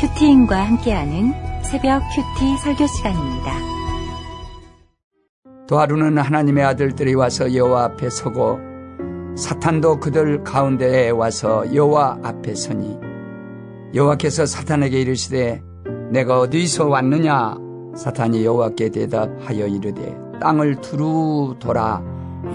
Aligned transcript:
큐티인과 0.00 0.56
함께하는 0.64 1.32
새벽 1.64 2.00
큐티 2.14 2.56
설교 2.58 2.86
시간입니다. 2.86 3.52
또 5.66 5.80
하루는 5.80 6.18
하나님의 6.18 6.64
아들들이 6.64 7.14
와서 7.14 7.52
여호와 7.52 7.84
앞에 7.84 8.08
서고 8.08 8.60
사탄도 9.36 9.98
그들 9.98 10.44
가운데에 10.44 11.10
와서 11.10 11.64
여호와 11.74 12.20
앞에 12.22 12.54
서니 12.54 12.96
여호와께서 13.92 14.46
사탄에게 14.46 15.00
이르시되 15.00 15.60
내가 16.12 16.38
어디서 16.38 16.86
왔느냐 16.86 17.56
사탄이 17.96 18.44
여호와께 18.44 18.90
대답하여 18.90 19.66
이르되 19.66 20.16
땅을 20.40 20.80
두루 20.80 21.56
돌아 21.58 22.00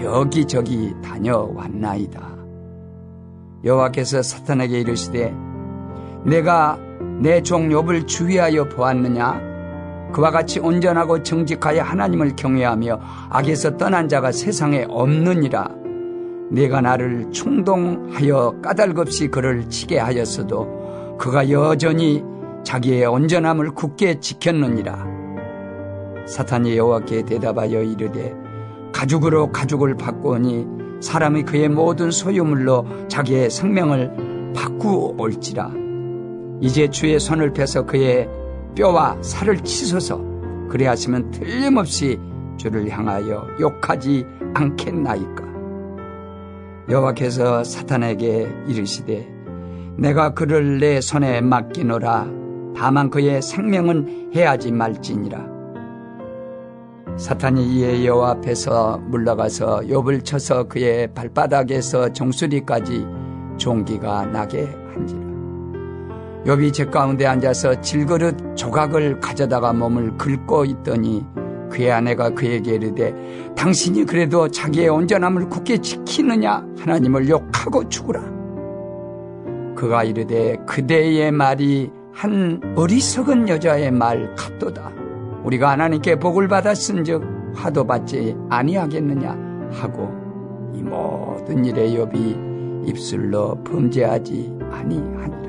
여기저기 0.00 0.94
다녀왔나이다 1.02 2.36
여호와께서 3.64 4.22
사탄에게 4.22 4.80
이르시되 4.80 5.34
내가 6.24 6.78
내종 7.20 7.68
욥을 7.68 8.06
주의하여 8.06 8.68
보았느냐? 8.68 9.54
그와 10.12 10.30
같이 10.30 10.60
온전하고 10.60 11.22
정직하여 11.22 11.82
하나님을 11.82 12.36
경외하며 12.36 13.00
악에서 13.30 13.76
떠난 13.76 14.08
자가 14.08 14.32
세상에 14.32 14.86
없느니라. 14.88 15.68
내가 16.50 16.80
나를 16.80 17.30
충동하여 17.32 18.54
까닭없이 18.62 19.28
그를 19.28 19.68
치게 19.68 19.98
하였어도 19.98 21.16
그가 21.18 21.50
여전히 21.50 22.22
자기의 22.62 23.06
온전함을 23.06 23.72
굳게 23.72 24.20
지켰느니라. 24.20 25.04
사탄이 26.26 26.76
여호와께 26.76 27.24
대답하여 27.24 27.82
이르되 27.82 28.34
가죽으로 28.92 29.50
가죽을 29.50 29.96
바꾸니 29.96 30.66
사람이 31.00 31.42
그의 31.42 31.68
모든 31.68 32.10
소유물로 32.10 33.08
자기의 33.08 33.50
생명을 33.50 34.52
바꾸올지라 34.54 35.83
이제 36.64 36.88
주의 36.88 37.20
손을 37.20 37.52
펴서 37.52 37.84
그의 37.84 38.26
뼈와 38.74 39.18
살을 39.20 39.58
치소서. 39.58 40.18
그래 40.70 40.86
하시면 40.86 41.30
틀림없이 41.30 42.18
주를 42.56 42.88
향하여 42.88 43.46
욕하지 43.60 44.24
않겠나이까. 44.54 45.44
여호와께서 46.88 47.64
사탄에게 47.64 48.50
이르시되 48.66 49.30
내가 49.98 50.32
그를 50.32 50.78
내 50.78 51.02
손에 51.02 51.42
맡기노라. 51.42 52.30
다만 52.74 53.10
그의 53.10 53.42
생명은 53.42 54.32
해하지 54.34 54.72
말지니라. 54.72 55.46
사탄이 57.18 57.74
이에 57.74 58.06
여호와 58.06 58.30
앞에서 58.30 59.02
물러가서 59.04 59.80
욥을 59.80 60.24
쳐서 60.24 60.64
그의 60.64 61.12
발바닥에서 61.12 62.14
종수리까지 62.14 63.06
종기가 63.58 64.24
나게 64.24 64.64
한지라 64.94 65.33
욥이 66.44 66.72
제 66.74 66.84
가운데 66.84 67.26
앉아서 67.26 67.80
질그릇 67.80 68.56
조각을 68.56 69.18
가져다가 69.20 69.72
몸을 69.72 70.18
긁고 70.18 70.66
있더니 70.66 71.24
그의 71.70 71.90
아내가 71.90 72.30
그에게 72.30 72.74
이르되 72.74 73.14
당신이 73.56 74.04
그래도 74.04 74.48
자기의 74.48 74.90
온전함을 74.90 75.48
굳게 75.48 75.78
지키느냐? 75.78 76.64
하나님을 76.78 77.28
욕하고 77.28 77.88
죽으라. 77.88 78.22
그가 79.74 80.04
이르되 80.04 80.56
그대의 80.66 81.32
말이 81.32 81.90
한 82.12 82.60
어리석은 82.76 83.48
여자의 83.48 83.90
말 83.90 84.34
같도다. 84.34 84.92
우리가 85.44 85.70
하나님께 85.70 86.16
복을 86.16 86.46
받았은즉 86.46 87.54
화도 87.54 87.86
받지 87.86 88.36
아니하겠느냐? 88.50 89.70
하고 89.72 90.10
이 90.74 90.82
모든 90.82 91.64
일에 91.64 91.88
욥이 91.90 92.88
입술로 92.88 93.56
범죄하지 93.64 94.58
아니하니라 94.70 95.43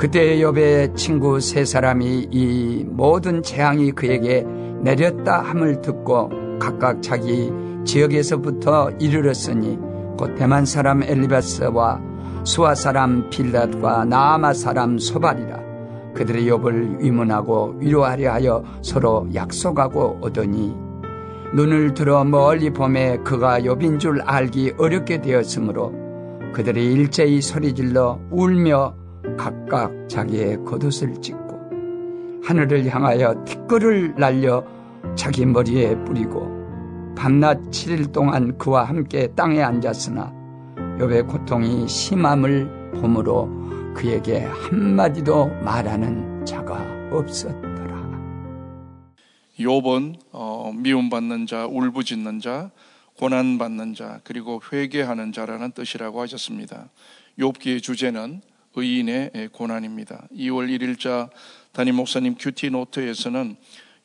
그때 0.00 0.38
욥의 0.38 0.96
친구 0.96 1.40
세 1.40 1.66
사람이 1.66 2.28
이 2.30 2.86
모든 2.88 3.42
재앙이 3.42 3.92
그에게 3.92 4.46
내렸다 4.80 5.42
함을 5.42 5.82
듣고 5.82 6.30
각각 6.58 7.02
자기 7.02 7.52
지역에서부터 7.84 8.92
이르렀으니 8.98 9.78
곧 10.16 10.36
대만 10.36 10.64
사람 10.64 11.02
엘리바스와 11.02 12.00
수아 12.44 12.74
사람 12.74 13.28
빌닷과 13.28 14.06
나아마 14.06 14.54
사람 14.54 14.98
소발이라. 14.98 15.60
그들의 16.14 16.46
욥을 16.46 17.00
위문하고 17.02 17.74
위로하려 17.78 18.32
하여 18.32 18.64
서로 18.80 19.28
약속하고 19.34 20.20
오더니 20.22 20.74
눈을 21.54 21.92
들어 21.92 22.24
멀리 22.24 22.70
봄에 22.70 23.18
그가 23.18 23.60
욥인 23.60 23.98
줄 23.98 24.22
알기 24.22 24.76
어렵게 24.78 25.20
되었으므로 25.20 25.92
그들이 26.54 26.90
일제히 26.90 27.42
소리질러 27.42 28.18
울며 28.30 28.99
각각 29.40 29.90
자기의 30.06 30.62
겉옷을 30.66 31.14
찢고 31.22 31.40
하늘을 32.44 32.86
향하여 32.90 33.42
티끌을 33.46 34.14
날려 34.18 34.62
자기 35.16 35.46
머리에 35.46 35.94
뿌리고 36.04 36.46
밤낮 37.16 37.58
7일 37.70 38.12
동안 38.12 38.58
그와 38.58 38.84
함께 38.84 39.28
땅에 39.34 39.62
앉았으나 39.62 40.30
욥의 40.98 41.26
고통이 41.26 41.88
심함을 41.88 42.92
보므로 43.00 43.48
그에게 43.94 44.40
한마디도 44.44 45.46
말하는 45.64 46.44
자가 46.44 46.84
없었더라. 47.10 48.20
욥은 49.58 50.16
어, 50.32 50.70
미움받는 50.76 51.46
자, 51.46 51.66
울부짖는 51.66 52.40
자, 52.40 52.70
고난받는 53.18 53.94
자, 53.94 54.20
그리고 54.22 54.60
회개하는 54.70 55.32
자라는 55.32 55.72
뜻이라고 55.72 56.20
하셨습니다. 56.20 56.90
욥기의 57.38 57.82
주제는 57.82 58.42
의인의 58.74 59.50
고난입니다. 59.52 60.28
2월 60.32 60.68
1일자 60.78 61.30
담임 61.72 61.96
목사님 61.96 62.36
큐티 62.38 62.70
노트에서는 62.70 63.56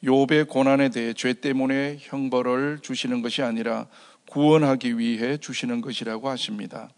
욥의 0.04 0.48
고난에 0.48 0.90
대해 0.90 1.14
죄 1.14 1.34
때문에 1.34 1.98
형벌을 2.00 2.80
주시는 2.82 3.22
것이 3.22 3.42
아니라 3.42 3.88
구원하기 4.30 4.98
위해 4.98 5.38
주시는 5.38 5.82
것이라고 5.82 6.30
하십니다. 6.30 6.90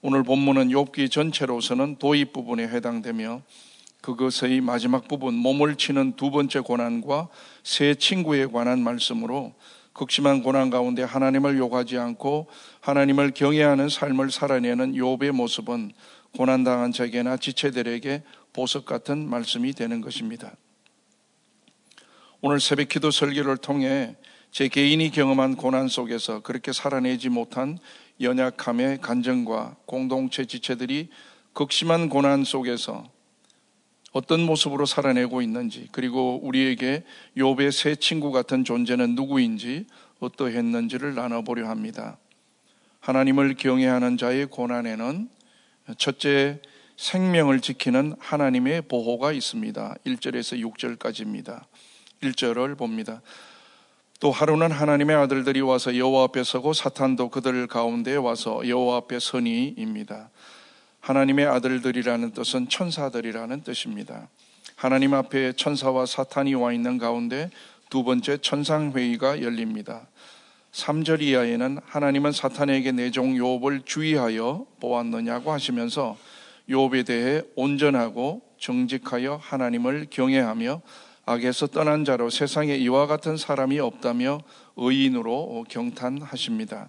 오늘 0.00 0.22
본문은 0.22 0.68
욥기 0.68 1.10
전체로서는 1.10 1.96
도입 1.96 2.32
부분에 2.32 2.68
해당되며 2.68 3.42
그것의 4.00 4.60
마지막 4.60 5.08
부분 5.08 5.34
몸을 5.34 5.74
치는 5.74 6.12
두 6.12 6.30
번째 6.30 6.60
고난과 6.60 7.28
세 7.64 7.94
친구에 7.94 8.46
관한 8.46 8.80
말씀으로 8.80 9.54
극심한 9.92 10.44
고난 10.44 10.70
가운데 10.70 11.02
하나님을 11.02 11.58
욕하지 11.58 11.98
않고 11.98 12.46
하나님을 12.80 13.32
경외하는 13.32 13.88
삶을 13.88 14.30
살아내는 14.30 14.92
욥의 14.92 15.32
모습은 15.32 15.90
고난당한 16.36 16.92
자에게나 16.92 17.36
지체들에게 17.36 18.22
보석 18.52 18.84
같은 18.84 19.28
말씀이 19.28 19.72
되는 19.72 20.00
것입니다. 20.00 20.52
오늘 22.40 22.60
새벽 22.60 22.88
기도 22.88 23.10
설교를 23.10 23.56
통해 23.56 24.16
제 24.50 24.68
개인이 24.68 25.10
경험한 25.10 25.56
고난 25.56 25.88
속에서 25.88 26.40
그렇게 26.40 26.72
살아내지 26.72 27.28
못한 27.28 27.78
연약함의 28.20 29.00
간증과 29.00 29.76
공동체 29.86 30.44
지체들이 30.44 31.08
극심한 31.52 32.08
고난 32.08 32.44
속에서 32.44 33.04
어떤 34.12 34.40
모습으로 34.40 34.86
살아내고 34.86 35.42
있는지 35.42 35.88
그리고 35.92 36.40
우리에게 36.42 37.04
욥의 37.36 37.72
새 37.72 37.94
친구 37.94 38.32
같은 38.32 38.64
존재는 38.64 39.14
누구인지 39.14 39.86
어떠했는지를 40.20 41.14
나눠보려 41.14 41.68
합니다. 41.68 42.18
하나님을 43.00 43.54
경외하는 43.54 44.16
자의 44.16 44.46
고난에는 44.46 45.28
첫째 45.96 46.60
생명을 46.96 47.60
지키는 47.60 48.14
하나님의 48.18 48.82
보호가 48.82 49.32
있습니다. 49.32 49.94
1절에서 50.04 50.98
6절까지입니다. 50.98 51.62
1절을 52.22 52.76
봅니다. 52.76 53.22
또 54.20 54.32
하루는 54.32 54.72
하나님의 54.72 55.14
아들들이 55.16 55.60
와서 55.60 55.96
여호와 55.96 56.24
앞에 56.24 56.42
서고 56.42 56.72
사탄도 56.72 57.30
그들 57.30 57.68
가운데 57.68 58.16
와서 58.16 58.66
여호와 58.66 58.96
앞에 58.96 59.20
서니입니다. 59.20 60.30
하나님의 61.00 61.46
아들들이라는 61.46 62.32
뜻은 62.32 62.68
천사들이라는 62.68 63.62
뜻입니다. 63.62 64.28
하나님 64.74 65.14
앞에 65.14 65.52
천사와 65.52 66.06
사탄이 66.06 66.54
와 66.54 66.72
있는 66.72 66.98
가운데 66.98 67.50
두 67.90 68.02
번째 68.02 68.38
천상회의가 68.38 69.40
열립니다. 69.42 70.08
3절 70.72 71.22
이하에는 71.22 71.78
하나님은 71.84 72.32
사탄에게 72.32 72.92
내종 72.92 73.34
욥을 73.34 73.86
주의하여 73.86 74.66
보았느냐고 74.80 75.52
하시면서 75.52 76.16
욥에 76.68 77.06
대해 77.06 77.42
온전하고 77.56 78.42
정직하여 78.58 79.38
하나님을 79.42 80.08
경외하며 80.10 80.82
악에서 81.24 81.66
떠난 81.68 82.04
자로 82.04 82.30
세상에 82.30 82.74
이와 82.76 83.06
같은 83.06 83.36
사람이 83.36 83.78
없다며 83.80 84.40
의인으로 84.76 85.64
경탄하십니다. 85.68 86.88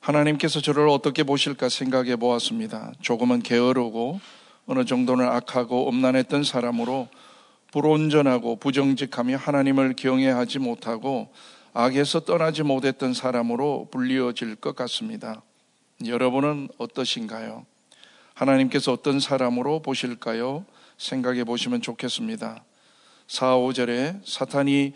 하나님께서 0.00 0.60
저를 0.60 0.88
어떻게 0.88 1.22
보실까 1.24 1.68
생각해 1.68 2.16
보았습니다. 2.16 2.92
조금은 3.00 3.42
게으르고 3.42 4.20
어느 4.66 4.84
정도는 4.84 5.26
악하고 5.26 5.88
엄난했던 5.88 6.44
사람으로 6.44 7.08
불온전하고 7.72 8.56
부정직하며 8.56 9.36
하나님을 9.36 9.94
경외하지 9.96 10.58
못하고 10.58 11.28
악에서 11.72 12.20
떠나지 12.20 12.62
못했던 12.62 13.14
사람으로 13.14 13.88
불리어질 13.90 14.56
것 14.56 14.74
같습니다. 14.74 15.42
여러분은 16.04 16.68
어떠신가요? 16.78 17.64
하나님께서 18.34 18.92
어떤 18.92 19.20
사람으로 19.20 19.80
보실까요? 19.82 20.64
생각해 20.98 21.44
보시면 21.44 21.82
좋겠습니다. 21.82 22.64
4, 23.28 23.56
5절에 23.56 24.20
사탄이 24.24 24.92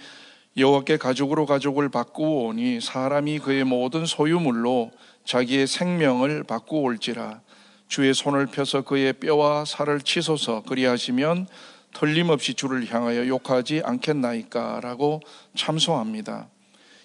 여호와께 0.56 0.96
가족으로 0.98 1.46
가족을 1.46 1.88
바꾸오니 1.88 2.80
사람이 2.80 3.40
그의 3.40 3.64
모든 3.64 4.06
소유물로 4.06 4.90
자기의 5.24 5.66
생명을 5.66 6.44
바꾸올지라 6.44 7.40
주의 7.88 8.14
손을 8.14 8.46
펴서 8.46 8.82
그의 8.82 9.12
뼈와 9.14 9.64
살을 9.64 10.00
치소서 10.00 10.62
그리하시면 10.62 11.46
틀림없이 11.92 12.54
주를 12.54 12.92
향하여 12.92 13.26
욕하지 13.26 13.82
않겠나이까라고 13.84 15.20
참소합니다. 15.56 16.48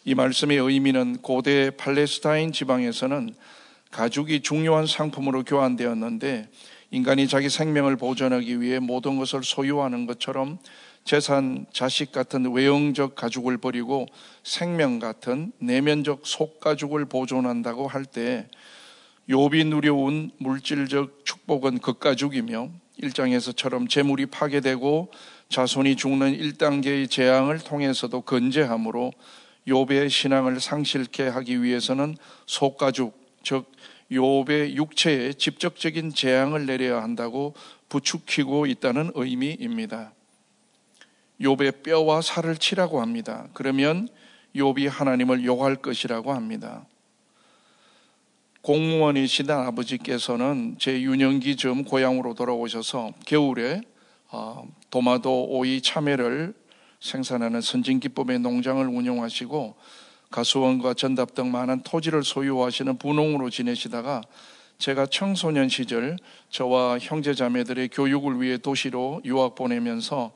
이 0.06 0.16
말씀의 0.16 0.58
의미는 0.58 1.18
고대 1.18 1.72
팔레스타인 1.72 2.54
지방에서는 2.54 3.34
가죽이 3.92 4.42
중요한 4.42 4.88
상품으로 4.88 5.44
교환되었는데 5.44 6.48
인간이 6.92 7.28
자기 7.28 7.50
생명을 7.50 7.98
보존하기 7.98 8.62
위해 8.62 8.80
모든 8.80 9.18
것을 9.18 9.44
소유하는 9.44 10.06
것처럼 10.06 10.60
재산, 11.04 11.66
자식 11.74 12.12
같은 12.12 12.52
외형적 12.52 13.16
가죽을 13.16 13.58
버리고 13.58 14.06
생명 14.44 15.00
같은 15.00 15.52
내면적 15.60 16.22
속가죽을 16.24 17.06
보존한다고 17.06 17.88
할때 17.88 18.48
욥이 19.30 19.68
누려온 19.68 20.32
물질적 20.38 21.26
축복은 21.26 21.80
극가죽이며 21.80 22.70
일장에서처럼 22.98 23.88
재물이 23.88 24.28
파괴되고 24.28 25.12
자손이 25.50 25.96
죽는 25.96 26.38
1단계의 26.38 27.10
재앙을 27.10 27.60
통해서도 27.60 28.22
건재함으로 28.22 29.12
욥의 29.70 30.10
신앙을 30.10 30.60
상실케 30.60 31.28
하기 31.28 31.64
위해서는 31.64 32.18
속가죽 32.46 33.14
즉 33.44 33.72
욥의 34.12 34.74
육체에 34.74 35.34
직접적인 35.34 36.14
재앙을 36.14 36.66
내려야 36.66 37.04
한다고 37.04 37.54
부추기고 37.90 38.66
있다는 38.66 39.12
의미입니다. 39.14 40.12
욥의 41.42 41.84
뼈와 41.84 42.22
살을 42.22 42.58
치라고 42.58 43.02
합니다. 43.02 43.48
그러면 43.54 44.08
욥이 44.56 44.90
하나님을 44.90 45.46
욕할 45.46 45.76
것이라고 45.76 46.34
합니다. 46.34 46.86
공무원이신 48.62 49.50
아버지께서는 49.50 50.76
제 50.80 51.02
유년기 51.02 51.56
즈음 51.56 51.84
고향으로 51.86 52.34
돌아오셔서 52.34 53.14
겨울에 53.26 53.82
어, 54.32 54.68
도마도 54.90 55.46
오이 55.50 55.82
참외를 55.82 56.54
생산하는 57.00 57.62
선진기법의 57.62 58.40
농장을 58.40 58.86
운영하시고 58.86 59.76
가수원과 60.32 60.94
전답 60.94 61.34
등 61.34 61.52
많은 61.52 61.82
토지를 61.82 62.24
소유하시는 62.24 62.98
분홍으로 62.98 63.50
지내시다가 63.50 64.22
제가 64.78 65.08
청소년 65.08 65.68
시절 65.68 66.18
저와 66.50 67.00
형제 67.00 67.34
자매들의 67.34 67.90
교육을 67.90 68.42
위해 68.42 68.58
도시로 68.58 69.22
유학 69.26 69.56
보내면서 69.56 70.32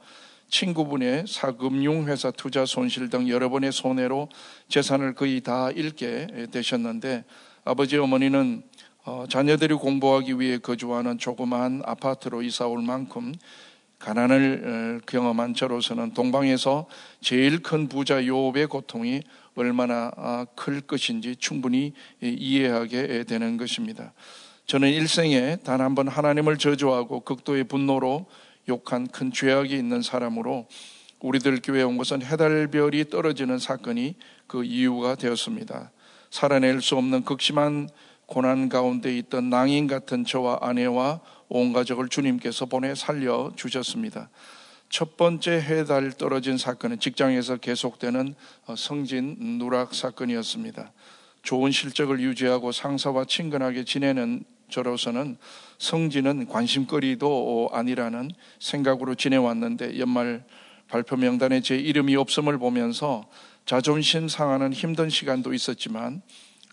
친구분의 0.50 1.25
사금융회사 1.27 2.31
투자 2.31 2.65
손실 2.65 3.10
등 3.10 3.30
여러 3.30 3.50
번의 3.50 3.71
손해로 3.71 4.30
재산을 4.68 5.15
거의 5.15 5.42
다 5.42 5.71
잃게 5.71 6.27
되셨는데 6.51 7.24
아버지 7.63 7.98
어머니는 7.98 8.63
어, 9.06 9.25
자녀들이 9.27 9.74
공부하기 9.74 10.39
위해 10.39 10.57
거주하는 10.57 11.18
조그마한 11.18 11.81
아파트로 11.86 12.42
이사 12.42 12.68
올 12.68 12.81
만큼 12.81 13.33
가난을 14.03 15.00
어, 15.00 15.05
경험한 15.05 15.53
저로서는 15.53 16.13
동방에서 16.13 16.88
제일 17.21 17.63
큰 17.63 17.88
부자 17.88 18.27
요업의 18.27 18.67
고통이 18.67 19.21
얼마나 19.55 20.11
아, 20.17 20.45
클 20.55 20.81
것인지 20.81 21.38
충분히 21.38 21.94
이해하게 22.21 23.23
되는 23.23 23.55
것입니다. 23.55 24.11
저는 24.65 24.89
일생에 24.89 25.57
단 25.63 25.79
한 25.79 25.95
번 25.95 26.09
하나님을 26.09 26.57
저주하고 26.57 27.21
극도의 27.21 27.63
분노로 27.65 28.25
욕한 28.67 29.07
큰 29.07 29.31
죄악이 29.31 29.73
있는 29.73 30.01
사람으로 30.01 30.67
우리들 31.21 31.61
교회에 31.63 31.83
온 31.83 31.97
것은 31.97 32.21
해달별이 32.25 33.09
떨어지는 33.09 33.57
사건이 33.57 34.15
그 34.47 34.65
이유가 34.65 35.15
되었습니다. 35.15 35.91
살아낼 36.29 36.81
수 36.81 36.97
없는 36.97 37.23
극심한 37.23 37.88
고난 38.25 38.70
가운데 38.70 39.16
있던 39.18 39.50
낭인 39.50 39.88
같은 39.88 40.25
저와 40.25 40.60
아내와 40.62 41.22
온 41.50 41.74
가족을 41.74 42.10
주님께서 42.10 42.66
보내 42.66 42.96
살려 42.96 43.52
주셨습니다. 43.56 44.30
첫 44.90 45.18
번째 45.18 45.54
해달 45.54 46.12
떨어진 46.12 46.58
사건은 46.58 47.00
직장에서 47.00 47.58
계속되는 47.58 48.36
어, 48.68 48.75
성진 48.75 49.58
누락 49.58 49.96
사건이었습니다. 49.96 50.92
좋은 51.42 51.72
실적을 51.72 52.20
유지하고 52.20 52.72
상사와 52.72 53.25
친근하게 53.25 53.84
지내는 53.86 54.44
저로서는 54.70 55.38
성진은 55.78 56.48
관심거리도 56.48 57.70
아니라는 57.74 58.31
생각으로 58.60 59.16
지내왔는데 59.16 60.00
연말 60.00 60.46
발표 60.88 61.16
명단에 61.16 61.62
제 61.62 61.75
이름이 61.75 62.16
없음을 62.16 62.58
보면서 62.58 63.28
자존심 63.66 64.28
상하는 64.28 64.74
힘든 64.74 65.10
시간도 65.10 65.54
있었지만 65.54 66.22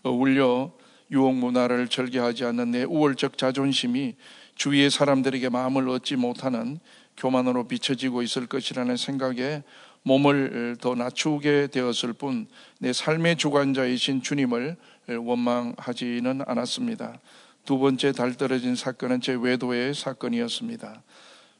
어울려 0.03 0.71
유혹 1.11 1.35
문화를 1.35 1.87
절개하지 1.87 2.45
않는 2.45 2.71
내 2.71 2.83
우월적 2.83 3.37
자존심이 3.37 4.15
주위의 4.55 4.89
사람들에게 4.89 5.49
마음을 5.49 5.89
얻지 5.89 6.15
못하는 6.15 6.79
교만으로 7.17 7.67
비춰지고 7.67 8.21
있을 8.21 8.47
것이라는 8.47 8.95
생각에 8.97 9.63
몸을 10.03 10.77
더 10.81 10.95
낮추게 10.95 11.67
되었을 11.67 12.13
뿐 12.13 12.47
내 12.79 12.93
삶의 12.93 13.37
주관자이신 13.37 14.23
주님을 14.23 14.75
원망하지는 15.07 16.41
않았습니다. 16.47 17.19
두 17.63 17.77
번째 17.77 18.11
달 18.11 18.33
떨어진 18.33 18.75
사건은 18.75 19.21
제 19.21 19.33
외도의 19.33 19.93
사건이었습니다. 19.93 21.03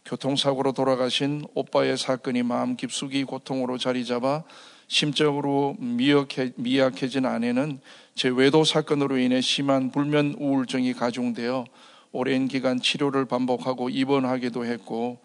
교통사고로 0.06 0.72
돌아가신 0.72 1.46
오빠의 1.54 1.96
사건이 1.96 2.42
마음 2.42 2.76
깊숙이 2.76 3.24
고통으로 3.24 3.78
자리 3.78 4.04
잡아 4.04 4.44
심적으로 4.88 5.76
미약해, 5.78 6.54
미약해진 6.56 7.28
아내는 7.28 7.80
제 8.22 8.30
외도 8.30 8.64
사건으로 8.64 9.18
인해 9.18 9.42
심한 9.42 9.90
불면 9.90 10.36
우울증이 10.38 10.94
가중되어 10.94 11.66
오랜 12.12 12.48
기간 12.48 12.80
치료를 12.80 13.26
반복하고 13.26 13.90
입원하기도 13.90 14.64
했고 14.64 15.18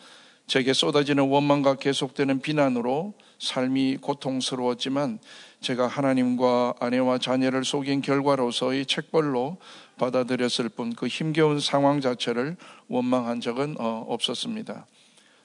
제게 0.47 0.73
쏟아지는 0.73 1.29
원망과 1.29 1.75
계속되는 1.75 2.41
비난으로 2.41 3.13
삶이 3.39 3.99
고통스러웠지만 4.01 5.19
제가 5.61 5.89
하나님과 5.89 6.77
아내와 6.81 7.19
자녀를 7.19 7.67
속인 7.67 8.01
결과로서의 8.01 8.87
책벌로 8.87 9.59
받아들였을 9.99 10.71
뿐 10.71 10.95
그 10.97 11.07
힘겨운 11.07 11.61
상황 11.61 12.01
자체를 12.01 12.57
원망한 12.89 13.43
적은 13.43 13.77
어, 13.79 14.07
없었습니다. 14.09 14.87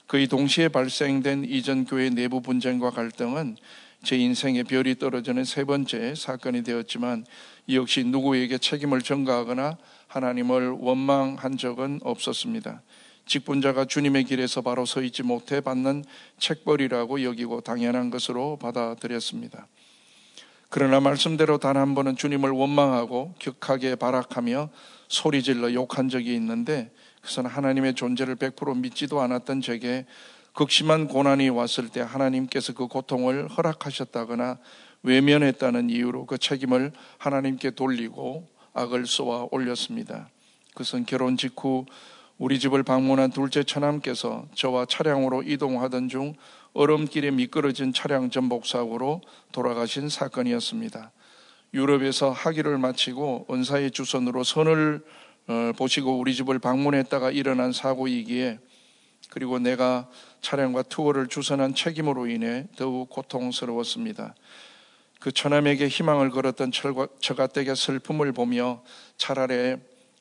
그의 0.07 0.27
동시에 0.27 0.69
발생된 0.69 1.43
이전 1.49 1.83
교회 1.83 2.09
내부 2.09 2.41
분쟁과 2.41 2.91
갈등은 2.91 3.57
제 4.03 4.17
인생의 4.17 4.63
별이 4.63 4.97
떨어지는 4.97 5.43
세 5.43 5.63
번째 5.63 6.15
사건이 6.15 6.63
되었지만 6.63 7.25
이 7.67 7.77
역시 7.77 8.03
누구에게 8.03 8.57
책임을 8.57 9.01
전가하거나 9.01 9.77
하나님을 10.07 10.69
원망한 10.79 11.57
적은 11.57 11.99
없었습니다. 12.03 12.81
직분자가 13.27 13.85
주님의 13.85 14.23
길에서 14.25 14.61
바로 14.61 14.85
서 14.85 15.01
있지 15.01 15.23
못해 15.23 15.61
받는 15.61 16.03
책벌이라고 16.39 17.23
여기고 17.23 17.61
당연한 17.61 18.09
것으로 18.09 18.57
받아들였습니다. 18.57 19.67
그러나 20.69 20.99
말씀대로 20.99 21.57
단 21.57 21.77
한 21.77 21.95
번은 21.95 22.15
주님을 22.15 22.49
원망하고 22.49 23.35
격하게 23.39 23.95
발악하며 23.95 24.69
소리질러 25.09 25.73
욕한 25.73 26.09
적이 26.09 26.33
있는데 26.35 26.91
그것은 27.21 27.45
하나님의 27.45 27.93
존재를 27.93 28.35
100% 28.35 28.79
믿지도 28.79 29.21
않았던 29.21 29.61
제게 29.61 30.05
극심한 30.53 31.07
고난이 31.07 31.49
왔을 31.49 31.89
때 31.89 32.01
하나님께서 32.01 32.73
그 32.73 32.87
고통을 32.87 33.47
허락하셨다거나 33.47 34.57
외면했다는 35.03 35.89
이유로 35.89 36.25
그 36.25 36.37
책임을 36.37 36.91
하나님께 37.17 37.71
돌리고 37.71 38.47
악을 38.73 39.05
쏘아 39.05 39.47
올렸습니다. 39.51 40.29
그것은 40.69 41.05
결혼 41.05 41.37
직후 41.37 41.85
우리 42.37 42.59
집을 42.59 42.83
방문한 42.83 43.31
둘째 43.31 43.63
처남께서 43.63 44.47
저와 44.55 44.85
차량으로 44.85 45.43
이동하던 45.43 46.09
중 46.09 46.33
얼음길에 46.73 47.31
미끄러진 47.31 47.93
차량 47.93 48.29
전복 48.29 48.65
사고로 48.65 49.21
돌아가신 49.51 50.09
사건이었습니다. 50.09 51.11
유럽에서 51.73 52.31
학위를 52.31 52.77
마치고 52.77 53.47
은사의 53.49 53.91
주선으로 53.91 54.43
선을 54.43 55.03
어, 55.47 55.71
보시고 55.77 56.17
우리 56.17 56.33
집을 56.35 56.59
방문했다가 56.59 57.31
일어난 57.31 57.71
사고이기에 57.71 58.59
그리고 59.29 59.59
내가 59.59 60.09
차량과 60.41 60.83
투어를 60.83 61.27
주선한 61.27 61.75
책임으로 61.75 62.27
인해 62.27 62.67
더욱 62.75 63.09
고통스러웠습니다. 63.09 64.35
그 65.19 65.31
처남에게 65.31 65.87
희망을 65.87 66.31
걸었던 66.31 66.71
처가댁의 67.21 67.75
슬픔을 67.75 68.31
보며 68.31 68.81
차라리 69.17 69.77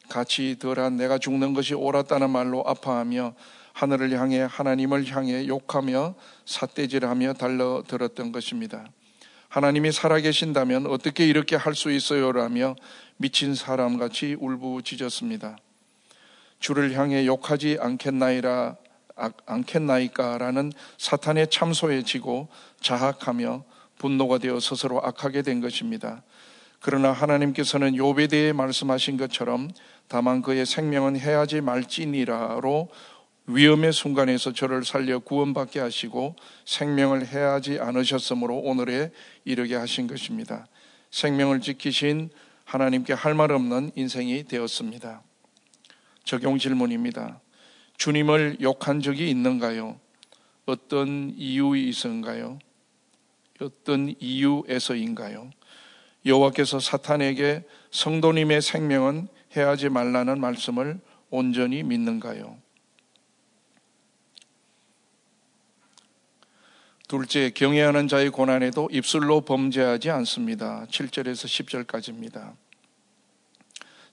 같이 0.09 0.59
덜한 0.59 0.97
내가 0.97 1.19
죽는 1.19 1.55
것이 1.55 1.75
옳았다는 1.75 2.31
말로 2.31 2.63
아파하며 2.67 3.35
하늘을 3.73 4.13
향해 4.19 4.47
하나님을 4.49 5.07
향해 5.07 5.47
욕하며 5.47 6.15
삿대질하며 6.45 7.35
달려들었던 7.35 8.33
것입니다. 8.33 8.87
하나님이 9.49 9.91
살아계신다면 9.91 10.87
어떻게 10.87 11.27
이렇게 11.27 11.57
할 11.57 11.75
수 11.75 11.91
있어요라며 11.91 12.77
미친 13.17 13.55
사람같이 13.55 14.37
울부짖었습니다. 14.39 15.57
주를 16.59 16.93
향해 16.93 17.27
욕하지 17.27 17.79
않겠나이라 17.81 18.77
않겠나이까라는 19.47 20.73
사탄의 20.99 21.51
참소에 21.51 22.03
지고 22.03 22.49
자학하며 22.81 23.65
분노가 23.99 24.39
되어 24.39 24.61
스스로 24.61 25.01
악하게 25.03 25.43
된 25.43 25.61
것입니다. 25.61 26.23
그러나 26.81 27.13
하나님께서는 27.13 27.93
욥에 27.93 28.31
대해 28.31 28.53
말씀하신 28.53 29.19
것처럼 29.19 29.71
다만 30.09 30.41
그의 30.41 30.65
생명은 30.65 31.19
해하지 31.19 31.61
말지니라로 31.61 32.89
위험의 33.47 33.93
순간에서 33.93 34.53
저를 34.53 34.85
살려 34.85 35.19
구원받게 35.19 35.81
하시고 35.81 36.37
생명을 36.65 37.27
해하지 37.27 37.81
않으셨으므로 37.81 38.57
오늘에 38.59 39.11
이르게 39.45 39.75
하신 39.77 40.07
것입니다. 40.07 40.67
생명을 41.11 41.61
지키신 41.61 42.31
하나님께 42.65 43.13
할 43.13 43.35
말 43.35 43.51
없는 43.51 43.91
인생이 43.97 44.45
되었습니다. 44.45 45.23
적용 46.25 46.59
질문입니다. 46.59 47.41
주님을 48.01 48.57
욕한 48.63 49.03
적이 49.03 49.29
있는가요? 49.29 50.01
어떤 50.65 51.35
이유에 51.37 51.81
있었가요? 51.81 52.59
어떤 53.61 54.15
이유에서인가요? 54.19 55.51
여호와께서 56.25 56.81
사탄에게 56.81 57.63
성도님의 57.91 58.63
생명은 58.63 59.29
해하지 59.55 59.91
말라는 59.91 60.41
말씀을 60.41 60.99
온전히 61.29 61.83
믿는가요? 61.83 62.57
둘째, 67.07 67.51
경외하는 67.51 68.09
자의 68.09 68.31
고난에도 68.31 68.89
입술로 68.91 69.43
범죄하지 69.43 70.09
않습니다. 70.09 70.87
7절에서 70.87 71.85
10절까지입니다. 71.85 72.55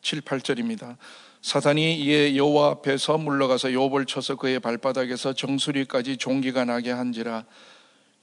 7, 0.01 0.21
8절입니다. 0.21 0.97
사탄이 1.41 1.99
이에 2.01 2.35
여호와 2.35 2.71
앞에서 2.71 3.17
물러가서 3.17 3.69
욥을 3.69 4.07
쳐서 4.07 4.35
그의 4.35 4.59
발바닥에서 4.59 5.33
정수리까지 5.33 6.17
종기가 6.17 6.65
나게 6.65 6.91
한지라 6.91 7.45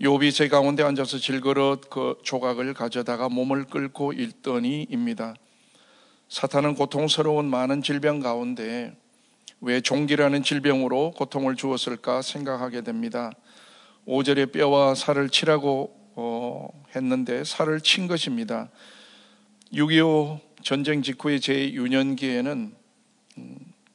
욥이 0.00 0.35
제 0.35 0.49
가운데 0.49 0.83
앉아서 0.83 1.18
질그릇 1.18 1.88
그 1.88 2.18
조각을 2.25 2.75
가져다가 2.75 3.28
몸을 3.28 3.64
끓고 3.64 4.12
읽더니입니다. 4.12 5.35
사탄은 6.28 6.75
고통스러운 6.75 7.44
많은 7.44 7.83
질병 7.83 8.18
가운데 8.18 8.97
왜 9.61 9.80
종기라는 9.80 10.42
질병으로 10.42 11.12
고통을 11.12 11.54
주었을까 11.54 12.23
생각하게 12.23 12.83
됩니다. 12.83 13.30
5절에 14.06 14.52
뼈와 14.52 14.94
살을 14.94 15.30
치라고 15.30 15.94
어, 16.16 16.68
했는데 16.94 17.44
살을 17.44 17.80
친 17.80 18.06
것입니다. 18.09 18.68
6.25 19.73 20.40
전쟁 20.62 21.02
직후의 21.02 21.40
제 21.40 21.73
유년기에는 21.73 22.52
음, 22.52 22.83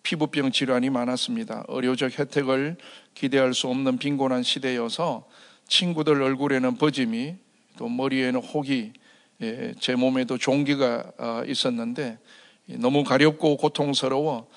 피부병 0.03 0.51
질환이 0.51 0.89
많았습니다. 0.89 1.65
의료적 1.67 2.17
혜택을 2.17 2.77
기대할 3.13 3.53
수 3.53 3.67
없는 3.67 3.97
빈곤한 3.97 4.43
시대여서 4.43 5.27
친구들 5.67 6.21
얼굴에는 6.21 6.77
버짐이 6.77 7.35
또 7.77 7.87
머리에는 7.87 8.39
혹이 8.39 8.93
예, 9.41 9.73
제 9.79 9.95
몸에도 9.95 10.37
종기가 10.37 11.11
아, 11.17 11.43
있었는데 11.47 12.17
너무 12.65 13.03
가렵고 13.03 13.57
고통스러워 13.57 14.47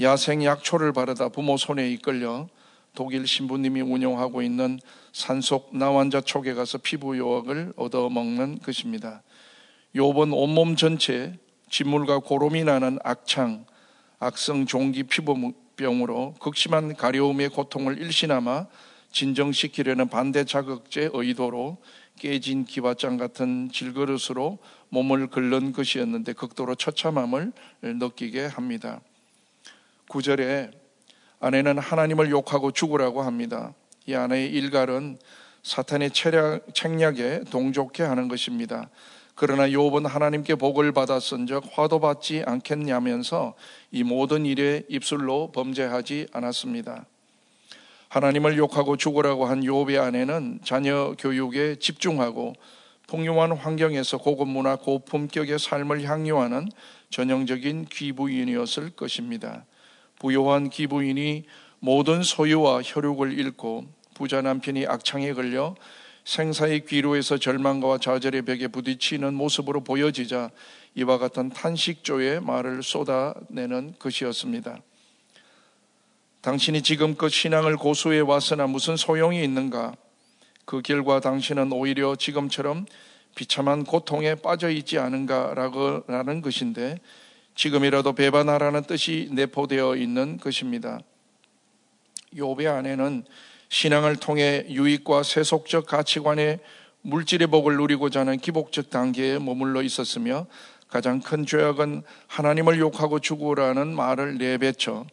야생 0.00 0.44
약초를 0.44 0.92
바르다 0.92 1.28
부모 1.28 1.56
손에 1.56 1.90
이끌려 1.90 2.48
독일 2.94 3.26
신부님이 3.26 3.82
운영하고 3.82 4.42
있는 4.42 4.80
산속 5.12 5.76
나환자 5.76 6.20
촉에 6.22 6.54
가서 6.54 6.78
피부 6.78 7.18
요약을 7.18 7.74
얻어먹는 7.76 8.60
것입니다. 8.60 9.22
요번 9.94 10.32
온몸 10.32 10.76
전체 10.76 11.34
진물과 11.68 12.20
고름이 12.20 12.64
나는 12.64 12.98
악창, 13.04 13.64
악성 14.22 14.66
종기 14.66 15.04
피부병으로 15.04 16.34
극심한 16.40 16.94
가려움의 16.94 17.48
고통을 17.48 17.98
일시나마 17.98 18.66
진정시키려는 19.12 20.08
반대 20.08 20.44
자극제 20.44 21.08
의도로 21.14 21.78
깨진 22.18 22.66
기와장 22.66 23.16
같은 23.16 23.70
질그릇으로 23.72 24.58
몸을 24.90 25.28
긁는 25.28 25.72
것이었는데 25.72 26.34
극도로 26.34 26.74
처참함을 26.74 27.52
느끼게 27.80 28.44
합니다. 28.44 29.00
9절에 30.10 30.70
아내는 31.40 31.78
하나님을 31.78 32.30
욕하고 32.30 32.72
죽으라고 32.72 33.22
합니다. 33.22 33.72
이 34.04 34.14
아내의 34.14 34.52
일갈은 34.52 35.18
사탄의 35.62 36.10
책략에 36.10 37.44
동족해 37.50 38.02
하는 38.02 38.28
것입니다. 38.28 38.90
그러나 39.40 39.66
욥은 39.68 40.06
하나님께 40.06 40.56
복을 40.56 40.92
받았은적 40.92 41.70
화도 41.72 41.98
받지 41.98 42.42
않겠냐면서 42.44 43.54
이 43.90 44.02
모든 44.02 44.44
일에 44.44 44.82
입술로 44.90 45.50
범죄하지 45.52 46.26
않았습니다. 46.30 47.06
하나님을 48.10 48.58
욕하고 48.58 48.98
죽으라고 48.98 49.46
한 49.46 49.62
욥의 49.62 49.98
아내는 49.98 50.60
자녀 50.62 51.14
교육에 51.18 51.76
집중하고 51.76 52.52
풍요한 53.06 53.52
환경에서 53.52 54.18
고급 54.18 54.46
문화 54.46 54.76
고품격의 54.76 55.58
삶을 55.58 56.02
향유하는 56.02 56.68
전형적인 57.08 57.86
귀부인이었을 57.90 58.90
것입니다. 58.90 59.64
부요한 60.18 60.68
귀부인이 60.68 61.44
모든 61.78 62.22
소유와 62.22 62.82
혈육을 62.84 63.38
잃고 63.38 63.86
부자 64.12 64.42
남편이 64.42 64.86
악창에 64.86 65.32
걸려 65.32 65.74
생사의 66.24 66.86
귀로에서 66.86 67.38
절망과 67.38 67.98
좌절의 67.98 68.42
벽에 68.42 68.68
부딪히는 68.68 69.34
모습으로 69.34 69.82
보여지자 69.82 70.50
이와 70.94 71.18
같은 71.18 71.50
탄식조의 71.50 72.40
말을 72.40 72.82
쏟아내는 72.82 73.94
것이었습니다. 73.98 74.78
당신이 76.40 76.82
지금껏 76.82 77.28
신앙을 77.28 77.76
고수해 77.76 78.20
왔으나 78.20 78.66
무슨 78.66 78.96
소용이 78.96 79.44
있는가? 79.44 79.94
그 80.64 80.82
결과 80.82 81.20
당신은 81.20 81.72
오히려 81.72 82.16
지금처럼 82.16 82.86
비참한 83.34 83.84
고통에 83.84 84.34
빠져 84.36 84.70
있지 84.70 84.98
않은가라는 84.98 86.42
것인데 86.42 86.98
지금이라도 87.54 88.14
배반하라는 88.14 88.84
뜻이 88.84 89.28
내포되어 89.32 89.96
있는 89.96 90.38
것입니다. 90.38 91.00
요배 92.36 92.66
안에는 92.66 93.24
신앙을 93.70 94.16
통해 94.16 94.66
유익과 94.68 95.22
세속적 95.22 95.86
가치관의 95.86 96.58
물질의 97.02 97.46
복을 97.48 97.76
누리고자 97.76 98.20
하는 98.20 98.36
기복적 98.38 98.90
단계에 98.90 99.38
머물러 99.38 99.82
있었으며 99.82 100.46
가장 100.88 101.20
큰 101.20 101.46
죄악은 101.46 102.02
하나님을 102.26 102.78
욕하고 102.80 103.20
죽으라는 103.20 103.94
말을 103.94 104.38
내뱉쳐 104.38 105.06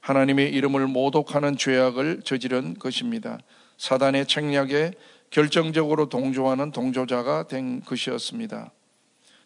하나님의 0.00 0.52
이름을 0.52 0.86
모독하는 0.86 1.56
죄악을 1.56 2.22
저지른 2.24 2.78
것입니다. 2.78 3.40
사단의 3.78 4.26
책략에 4.26 4.92
결정적으로 5.30 6.08
동조하는 6.08 6.70
동조자가 6.70 7.48
된 7.48 7.80
것이었습니다. 7.80 8.70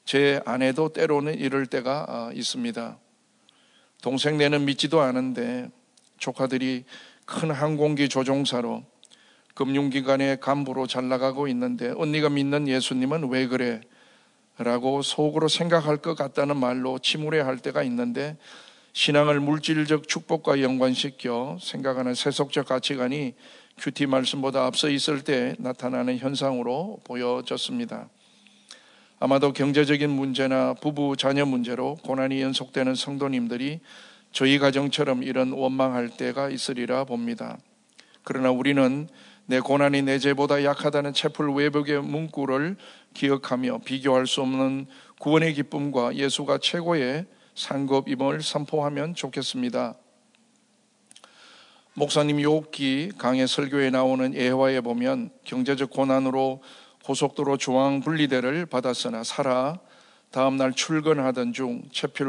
제 0.05 0.43
아내도 0.45 0.93
때로는 0.93 1.39
이럴 1.39 1.67
때가 1.67 2.05
아, 2.07 2.31
있습니다. 2.35 2.99
동생 4.03 4.37
네는 4.37 4.67
믿지도 4.67 5.01
않은데 5.01 5.71
조카들이 6.19 6.85
큰 7.29 7.51
항공기 7.51 8.09
조종사로 8.09 8.85
금융기관의 9.53 10.41
간부로 10.41 10.87
잘 10.87 11.11
나가고 11.11 11.47
있는데 11.49 11.93
언니가 11.99 12.31
믿는 12.31 12.69
예수님은 12.69 13.29
왜 13.29 13.47
그래? 13.47 13.83
라고 14.57 15.03
속으로 15.03 15.47
생각할 15.47 15.99
것 15.99 16.15
같다는 16.17 16.57
말로 16.57 16.99
침울해할 16.99 17.59
때가 17.59 17.83
있는데 17.83 18.39
신앙을 18.95 19.41
물질적 19.41 20.09
축복과 20.09 20.63
연관시켜 20.63 21.59
생각하는 21.61 22.15
세속적 22.15 22.67
가치관이 22.67 23.35
큐티 23.77 24.07
말씀보다 24.07 24.65
앞서 24.65 24.89
있을 24.89 25.23
때 25.23 25.55
나타나는 25.59 26.17
현상으로 26.17 27.01
보여졌습니다. 27.05 28.09
아마도 29.21 29.53
경제적인 29.53 30.09
문제나 30.09 30.75
부부 30.81 31.17
자녀 31.19 31.45
문제로 31.45 31.97
고난이 31.97 32.41
연속되는 32.41 32.95
성도님들이 32.95 33.81
저희 34.33 34.59
가정처럼 34.59 35.23
이런 35.23 35.53
원망할 35.53 36.11
때가 36.11 36.51
있으리라 36.51 37.05
봅니다. 37.05 37.59
그러나 38.23 38.51
우리는 38.51 39.09
내 39.47 39.61
고난이 39.61 40.03
내 40.03 40.19
죄보다 40.19 40.63
약하다는 40.63 41.15
채플 41.15 41.55
외벽의 41.55 42.03
문구를 42.03 42.77
기억하며 43.15 43.79
비교할 43.85 44.27
수 44.27 44.43
없는 44.43 44.87
구원의 45.21 45.55
기쁨과 45.55 46.17
예수가 46.17 46.59
최고의 46.59 47.27
상급임을 47.55 48.43
선포하면 48.43 49.15
좋겠습니다. 49.15 49.95
목사님 51.95 52.37
욥기 52.37 53.17
강의 53.17 53.49
설교에 53.49 53.91
나오는 53.91 54.35
예화에 54.35 54.83
보면 54.83 55.31
경제적 55.45 55.91
고난으로 55.91 56.63
고속도로 57.03 57.57
중앙 57.57 58.01
분리대를 58.01 58.67
받았으나 58.67 59.25
살아 59.25 59.81
다음 60.31 60.59
날 60.59 60.75
출근하던 60.75 61.55
중 61.55 61.83
채필 61.91 62.27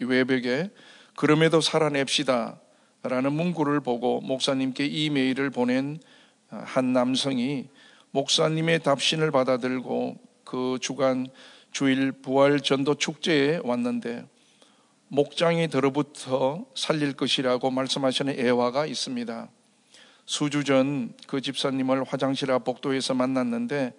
외벽에 0.00 0.70
그럼에도 1.16 1.60
살아냅시다 1.60 2.60
라는 3.02 3.32
문구를 3.32 3.80
보고 3.80 4.20
목사님께 4.20 4.86
이메일을 4.86 5.50
보낸 5.50 5.98
한 6.48 6.92
남성이 6.92 7.68
목사님의 8.12 8.82
답신을 8.82 9.30
받아들고 9.30 10.16
그 10.44 10.78
주간 10.80 11.26
주일 11.70 12.12
부활 12.12 12.60
전도 12.60 12.94
축제에 12.94 13.60
왔는데 13.64 14.24
목장이 15.08 15.68
들어부터 15.68 16.64
살릴 16.74 17.14
것이라고 17.14 17.70
말씀하시는 17.70 18.38
애화가 18.38 18.86
있습니다. 18.86 19.48
수주 20.26 20.64
전 20.64 21.14
그 21.26 21.40
집사님을 21.40 22.04
화장실 22.04 22.50
앞 22.52 22.64
복도에서 22.64 23.14
만났는데 23.14 23.92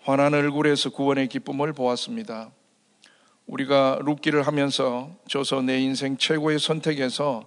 환한 0.00 0.34
얼굴에서 0.34 0.90
구원의 0.90 1.28
기쁨을 1.28 1.72
보았습니다. 1.72 2.50
우리가 3.46 4.00
룻기를 4.02 4.46
하면서 4.46 5.10
저서 5.28 5.62
내 5.62 5.80
인생 5.80 6.16
최고의 6.16 6.58
선택에서 6.58 7.44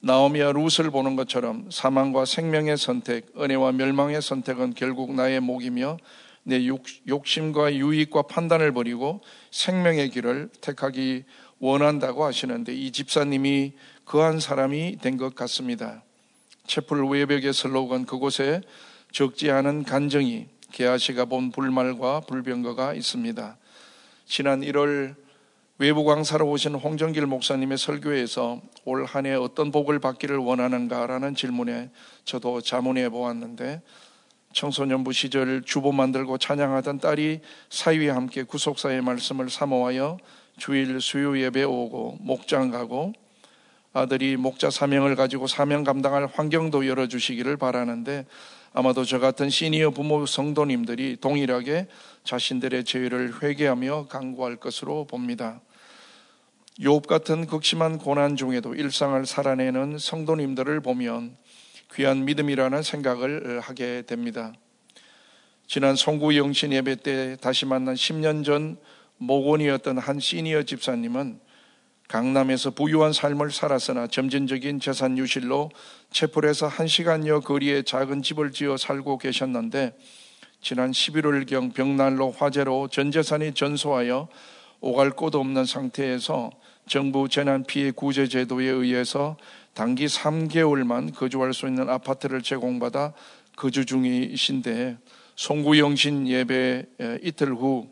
나오미와 0.00 0.52
룻을 0.52 0.90
보는 0.90 1.16
것처럼 1.16 1.70
사망과 1.70 2.24
생명의 2.24 2.76
선택, 2.76 3.32
은혜와 3.38 3.72
멸망의 3.72 4.20
선택은 4.20 4.74
결국 4.74 5.14
나의 5.14 5.40
목이며 5.40 5.96
내 6.42 6.66
욕심과 7.06 7.74
유익과 7.74 8.22
판단을 8.22 8.72
버리고 8.72 9.20
생명의 9.52 10.10
길을 10.10 10.50
택하기 10.60 11.24
원한다고 11.60 12.24
하시는데 12.24 12.74
이 12.74 12.90
집사님이 12.90 13.74
그한 14.04 14.40
사람이 14.40 14.98
된 15.00 15.16
것 15.16 15.36
같습니다. 15.36 16.02
채플 16.66 17.04
외벽의 17.04 17.52
슬로건 17.52 18.06
그곳에 18.06 18.60
적지 19.12 19.50
않은 19.52 19.84
간정이 19.84 20.48
개아시가 20.72 21.26
본 21.26 21.52
불말과 21.52 22.20
불병거가 22.20 22.94
있습니다. 22.94 23.56
지난 24.26 24.62
1월 24.62 25.21
외부 25.78 26.04
강사로 26.04 26.48
오신 26.48 26.74
홍정길 26.74 27.26
목사님의 27.26 27.78
설교에서 27.78 28.60
올 28.84 29.04
한 29.06 29.26
해 29.26 29.34
어떤 29.34 29.70
복을 29.72 29.98
받기를 29.98 30.36
원하는가라는 30.36 31.34
질문에 31.34 31.90
저도 32.24 32.60
자문해 32.60 33.08
보았는데 33.08 33.82
청소년부 34.52 35.12
시절 35.12 35.62
주보 35.62 35.92
만들고 35.92 36.38
찬양하던 36.38 36.98
딸이 36.98 37.40
사위와 37.70 38.14
함께 38.14 38.42
구속사의 38.42 39.00
말씀을 39.02 39.48
사모하여 39.48 40.18
주일 40.58 41.00
수요 41.00 41.38
예배 41.38 41.62
오고 41.64 42.18
목장 42.20 42.70
가고 42.70 43.12
아들이 43.94 44.36
목자 44.36 44.70
사명을 44.70 45.16
가지고 45.16 45.46
사명 45.46 45.84
감당할 45.84 46.26
환경도 46.26 46.86
열어주시기를 46.86 47.56
바라는데 47.56 48.26
아마도 48.74 49.04
저 49.04 49.18
같은 49.18 49.50
시니어 49.50 49.90
부모 49.90 50.24
성도님들이 50.24 51.18
동일하게 51.20 51.88
자신들의 52.24 52.84
죄를 52.84 53.42
회개하며 53.42 54.06
강구할 54.08 54.56
것으로 54.56 55.06
봅니다. 55.06 55.60
욥 56.80 57.06
같은 57.06 57.46
극심한 57.46 57.98
고난 57.98 58.34
중에도 58.34 58.74
일상을 58.74 59.26
살아내는 59.26 59.98
성도님들을 59.98 60.80
보면 60.80 61.36
귀한 61.94 62.24
믿음이라는 62.24 62.82
생각을 62.82 63.60
하게 63.60 64.02
됩니다. 64.02 64.54
지난 65.66 65.94
송구 65.94 66.36
영신 66.36 66.72
예배 66.72 66.96
때 66.96 67.36
다시 67.42 67.66
만난 67.66 67.94
10년 67.94 68.42
전 68.42 68.78
모곤이었던 69.18 69.98
한 69.98 70.18
시니어 70.18 70.62
집사님은 70.62 71.40
강남에서 72.08 72.70
부유한 72.70 73.12
삶을 73.12 73.50
살았으나 73.50 74.06
점진적인 74.06 74.80
재산 74.80 75.16
유실로 75.16 75.70
채플에서 76.10 76.68
한 76.68 76.86
시간여 76.86 77.40
거리에 77.40 77.82
작은 77.82 78.22
집을 78.22 78.52
지어 78.52 78.76
살고 78.76 79.18
계셨는데 79.18 79.96
지난 80.60 80.92
11월경 80.92 81.74
벽난로 81.74 82.30
화재로 82.30 82.88
전 82.88 83.10
재산이 83.10 83.54
전소하여 83.54 84.28
오갈 84.80 85.10
곳 85.10 85.34
없는 85.34 85.64
상태에서 85.64 86.50
정부 86.86 87.28
재난 87.28 87.64
피해 87.64 87.90
구제 87.90 88.26
제도에 88.28 88.66
의해서 88.66 89.36
단기 89.74 90.06
3개월만 90.06 91.14
거주할 91.14 91.54
수 91.54 91.66
있는 91.66 91.88
아파트를 91.88 92.42
제공받아 92.42 93.12
거주 93.56 93.86
중이신데 93.86 94.98
송구영신 95.36 96.28
예배 96.28 96.86
이틀 97.22 97.54
후 97.54 97.88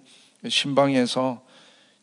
신방에서 0.46 1.42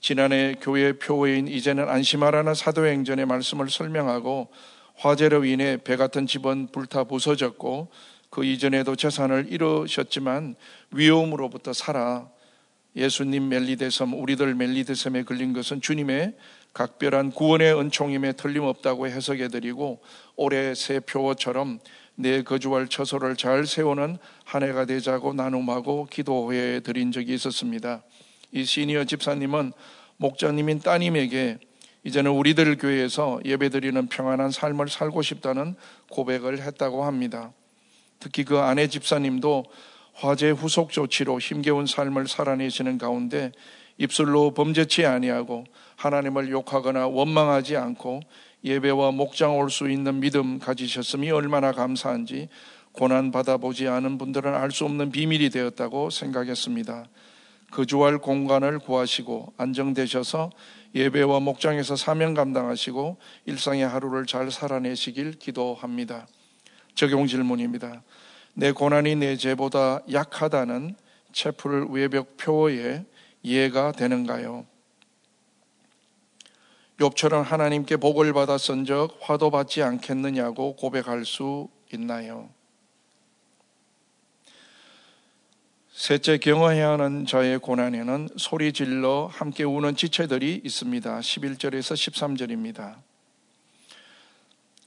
지난해 0.08 0.56
교회 0.62 0.94
표회인 0.94 1.50
이제는 1.50 1.90
안심하라는 1.90 2.54
사도행전의 2.54 3.26
말씀을 3.26 3.70
설명하고 3.70 4.48
화재로 4.96 5.44
인해 5.44 5.76
배 5.76 5.98
같은 5.98 6.26
집은 6.26 6.70
불타 6.72 7.04
부서졌고 7.04 7.90
그 8.30 8.46
이전에도 8.46 8.96
재산을 8.96 9.48
잃으셨지만 9.50 10.56
위험으로부터 10.92 11.74
살아 11.74 12.30
예수님 12.96 13.50
멜리데섬 13.50 14.14
우리들 14.14 14.56
멜리데섬에 14.56 15.24
걸린 15.24 15.52
것은 15.52 15.82
주님의 15.82 16.36
각별한 16.74 17.32
구원의 17.32 17.78
은총임에 17.78 18.32
틀림없다고 18.32 19.10
해석해 19.10 19.50
드리고 19.50 20.02
올해 20.38 20.74
새 20.74 21.02
표어처럼 21.02 21.80
내 22.16 22.44
거주할 22.44 22.88
처소를 22.88 23.36
잘 23.36 23.66
세우는 23.66 24.20
한 24.46 24.64
해가 24.64 24.86
되자고 24.86 25.34
나눔하고 25.34 26.08
기도해 26.10 26.80
드린 26.80 27.12
적이 27.12 27.34
있었습니다. 27.34 28.04
이 28.54 28.64
시니어 28.64 29.04
집사님은 29.04 29.74
목자님인 30.18 30.80
따님에게 30.80 31.60
이제는 32.04 32.32
우리들 32.32 32.78
교회에서 32.78 33.40
예배드리는 33.44 34.08
평안한 34.08 34.52
삶을 34.52 34.90
살고 34.90 35.22
싶다는 35.22 35.76
고백을 36.10 36.62
했다고 36.62 37.04
합니다. 37.04 37.52
특히 38.20 38.44
그 38.44 38.60
아내 38.60 38.88
집사님도 38.88 39.66
화재 40.14 40.50
후속 40.50 40.92
조치로 40.92 41.40
힘겨운 41.40 41.86
삶을 41.86 42.28
살아내시는 42.28 42.98
가운데 42.98 43.52
입술로 43.98 44.54
범죄치 44.54 45.06
아니하고 45.06 45.66
하나님을 45.96 46.50
욕하거나 46.50 47.08
원망하지 47.08 47.78
않고 47.78 48.22
예배와 48.64 49.12
목장 49.12 49.58
올 49.58 49.70
수 49.70 49.90
있는 49.90 50.20
믿음 50.20 50.60
가지셨음이 50.60 51.30
얼마나 51.30 51.72
감사한지 51.72 52.50
고난 52.92 53.32
받아보지 53.32 53.88
않은 53.88 54.18
분들은 54.18 54.54
알 54.56 54.72
수 54.72 54.86
없는 54.86 55.12
비밀이 55.12 55.50
되었다고 55.50 56.10
생각했습니다. 56.10 57.06
거주할 57.72 58.18
공간을 58.18 58.80
구하시고 58.80 59.54
안정되셔서 59.58 60.52
예배와 60.96 61.40
목장에서 61.42 61.96
사명 61.96 62.34
감당하시고 62.34 63.18
일상의 63.46 63.88
하루를 63.88 64.26
잘 64.26 64.52
살아내시길 64.52 65.34
기도합니다. 65.34 66.28
적용 66.96 67.28
질문입니다. 67.28 68.02
내 68.54 68.72
고난이 68.72 69.16
내 69.18 69.36
죄보다 69.36 70.02
약하다는 70.12 70.96
채플 71.32 71.88
외벽 71.90 72.38
표어에 72.38 73.06
이해가 73.44 73.92
되는가요? 73.92 74.66
욥처럼 77.00 77.44
하나님께 77.44 77.98
복을 77.98 78.34
받았은 78.34 78.86
적 78.86 79.20
화도 79.22 79.52
받지 79.52 79.84
않겠느냐고 79.84 80.76
고백할 80.76 81.26
수 81.26 81.70
있나요? 81.94 82.50
셋째 85.98 86.38
경어해야 86.38 86.92
하는 86.92 87.26
자의 87.26 87.58
고난에는 87.58 88.30
소리 88.38 88.72
질러 88.72 89.32
함께 89.34 89.64
우는 89.64 89.96
지체들이 89.96 90.62
있습니다. 90.64 91.20
11절에서 91.20 91.96
13절입니다. 91.96 92.98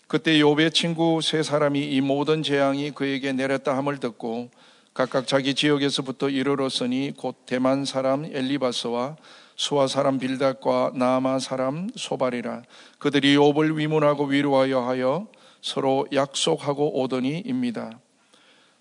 그때 0.07 0.39
욥의 0.39 0.73
친구 0.73 1.21
세 1.21 1.43
사람이 1.43 1.85
이 1.85 2.01
모든 2.01 2.45
재앙이 2.45 2.93
그에게 2.93 3.33
내렸다 3.33 3.77
함을 3.77 3.99
듣고 3.99 4.51
각각 4.95 5.27
자기 5.27 5.57
지역에서부터 5.57 6.29
이르렀으니 6.29 7.15
곧 7.17 7.45
대만 7.45 7.85
사람 7.85 8.25
엘리바스와 8.25 9.17
수아 9.57 9.89
사람 9.89 10.21
빌닷과 10.21 10.93
나마 10.95 11.41
사람 11.41 11.91
소발이라 11.97 12.63
그들이 13.01 13.37
욥을 13.37 13.77
위문하고 13.77 14.27
위로하여 14.27 14.83
하여 14.83 15.27
서로 15.61 16.07
약속하고 16.13 17.01
오더니입니다. 17.03 17.99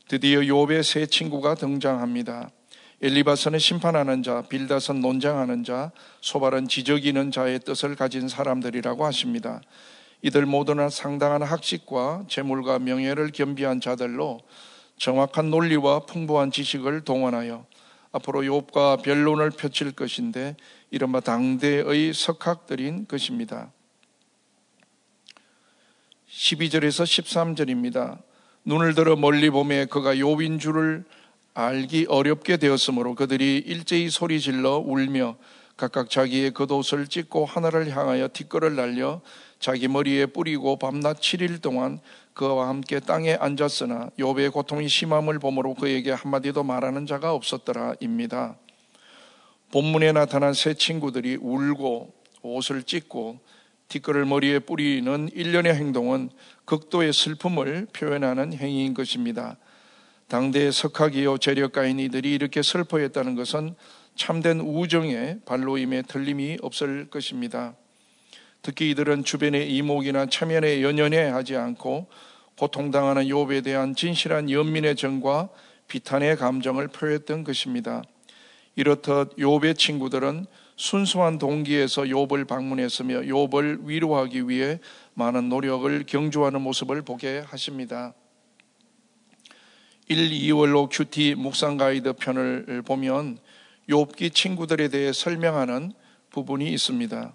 드디어 0.10 0.40
욥의 0.40 0.82
세 0.82 1.06
친구가 1.06 1.54
등장합니다. 1.54 2.50
엘리바스는 3.00 3.60
심판하는 3.60 4.24
자, 4.24 4.42
빌닷은 4.42 5.02
논장하는 5.02 5.64
자, 5.64 5.92
소발은 6.22 6.68
지적이는 6.68 7.30
자의 7.30 7.60
뜻을 7.60 7.96
가진 7.96 8.28
사람들이라고 8.28 9.06
하십니다. 9.06 9.62
이들 10.24 10.48
모두는 10.48 10.90
상당한 10.90 11.44
학식과 11.44 12.26
재물과 12.28 12.80
명예를 12.80 13.30
겸비한 13.32 13.82
자들로 13.82 14.40
정확한 14.98 15.52
논리와 15.52 16.08
풍부한 16.08 16.50
지식을 16.50 17.02
동원하여 17.02 17.68
앞으로 18.12 18.42
욥과 18.42 19.04
변론을 19.04 19.52
펼칠 19.52 19.92
것인데 19.92 20.58
이른바 20.90 21.20
당대의 21.20 22.16
석학들인 22.16 23.06
것입니다. 23.06 23.72
12절에서 26.28 27.04
13절입니다. 27.04 28.28
눈을 28.70 28.94
들어 28.94 29.16
멀리 29.16 29.50
보매 29.50 29.86
그가 29.86 30.14
욥인 30.14 30.60
줄을 30.60 31.04
알기 31.56 32.06
어렵게 32.08 32.58
되었으므로 32.58 33.16
그들이 33.16 33.64
일제히 33.66 34.12
소리 34.12 34.40
질러 34.40 34.78
울며 34.78 35.38
각각 35.76 36.12
자기의 36.12 36.54
겉옷을 36.54 37.08
찢고 37.08 37.46
하늘을 37.46 37.90
향하여 37.90 38.28
뒷걸을 38.28 38.76
날려 38.76 39.22
자기 39.60 39.88
머리에 39.88 40.28
뿌리고 40.28 40.78
밤낮 40.78 41.20
7일 41.20 41.64
동안 41.64 42.00
그와 42.36 42.68
함께 42.68 43.00
땅에 43.00 43.34
앉았으나 43.34 44.12
욥의 44.20 44.54
고통이 44.54 44.88
심함을 44.88 45.40
보므로 45.40 45.74
그에게 45.74 46.12
한마디도 46.12 46.62
말하는 46.62 47.08
자가 47.08 47.34
없었더라입니다. 47.34 48.56
본문에 49.72 50.12
나타난 50.12 50.54
세 50.54 50.76
친구들이 50.76 51.40
울고 51.42 52.14
옷을 52.44 52.84
찢고 52.84 53.40
뒷걸을 53.90 54.26
머리에 54.26 54.60
뿌리는 54.60 55.30
일련의 55.34 55.74
행동은 55.74 56.30
극도의 56.66 57.12
슬픔을 57.12 57.88
표현하는 57.92 58.54
행위인 58.54 58.94
것입니다. 58.94 59.58
당대의 60.28 60.72
석학이요 60.72 61.40
재력가인 61.40 62.00
이들이 62.00 62.34
이렇게 62.34 62.62
슬퍼했다는 62.62 63.36
것은 63.36 63.76
참된 64.16 64.60
우정의 64.60 65.40
발로임에 65.46 66.04
틀림이 66.04 66.60
없을 66.62 67.10
것입니다. 67.10 67.74
특히 68.62 68.92
이들은 68.92 69.24
주변의 69.24 69.74
이목이나 69.76 70.28
체면에 70.28 70.84
연연해 70.84 71.18
하지 71.30 71.56
않고 71.56 72.08
고통당하는 72.58 73.24
욥에 73.24 73.64
대한 73.64 73.96
진실한 73.96 74.52
연민의 74.52 74.98
정과 74.98 75.50
비탄의 75.88 76.36
감정을 76.36 76.90
표했던 76.90 77.44
것입니다. 77.44 78.04
이렇듯 78.76 79.38
욥의 79.38 79.78
친구들은 79.78 80.46
순수한 80.80 81.40
동기에서 81.40 82.04
욥을 82.04 82.48
방문했으며 82.48 83.24
욥을 83.24 83.86
위로하기 83.86 84.48
위해 84.48 84.80
많은 85.14 85.50
노력을 85.50 86.06
경주하는 86.08 86.62
모습을 86.62 87.02
보게 87.02 87.40
하십니다. 87.40 88.14
1, 90.08 90.30
2월로 90.30 90.88
큐티 90.90 91.36
묵상 91.36 91.76
가이드 91.76 92.14
편을 92.14 92.84
보면 92.86 93.40
욥기 93.90 94.34
친구들에 94.34 94.88
대해 94.88 95.12
설명하는 95.12 95.92
부분이 96.30 96.72
있습니다. 96.72 97.34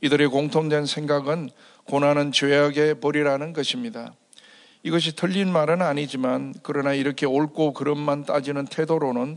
이들의 0.00 0.26
공통된 0.26 0.86
생각은 0.86 1.50
고난은 1.84 2.32
죄악의 2.32 2.98
벌이라는 2.98 3.52
것입니다. 3.52 4.14
이것이 4.82 5.14
틀린 5.14 5.52
말은 5.52 5.80
아니지만 5.80 6.54
그러나 6.64 6.92
이렇게 6.92 7.24
옳고 7.24 7.72
그름만 7.72 8.24
따지는 8.24 8.64
태도로는 8.64 9.36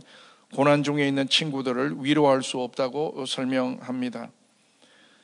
고난 0.56 0.84
중에 0.84 1.08
있는 1.08 1.28
친구들을 1.28 1.96
위로할 2.04 2.44
수 2.44 2.60
없다고 2.60 3.26
설명합니다. 3.26 4.30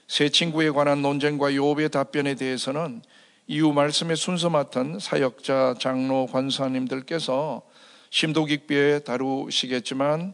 세 0.07 0.29
친구에 0.29 0.71
관한 0.71 1.03
논쟁과 1.03 1.53
요업의 1.53 1.89
답변에 1.89 2.33
대해서는 2.33 3.03
이후 3.45 3.71
말씀의 3.71 4.17
순서 4.17 4.49
맡은 4.49 4.97
사역자, 4.99 5.75
장로, 5.79 6.25
관사님들께서 6.25 7.61
심도 8.09 8.45
깊게 8.45 9.01
다루시겠지만 9.05 10.33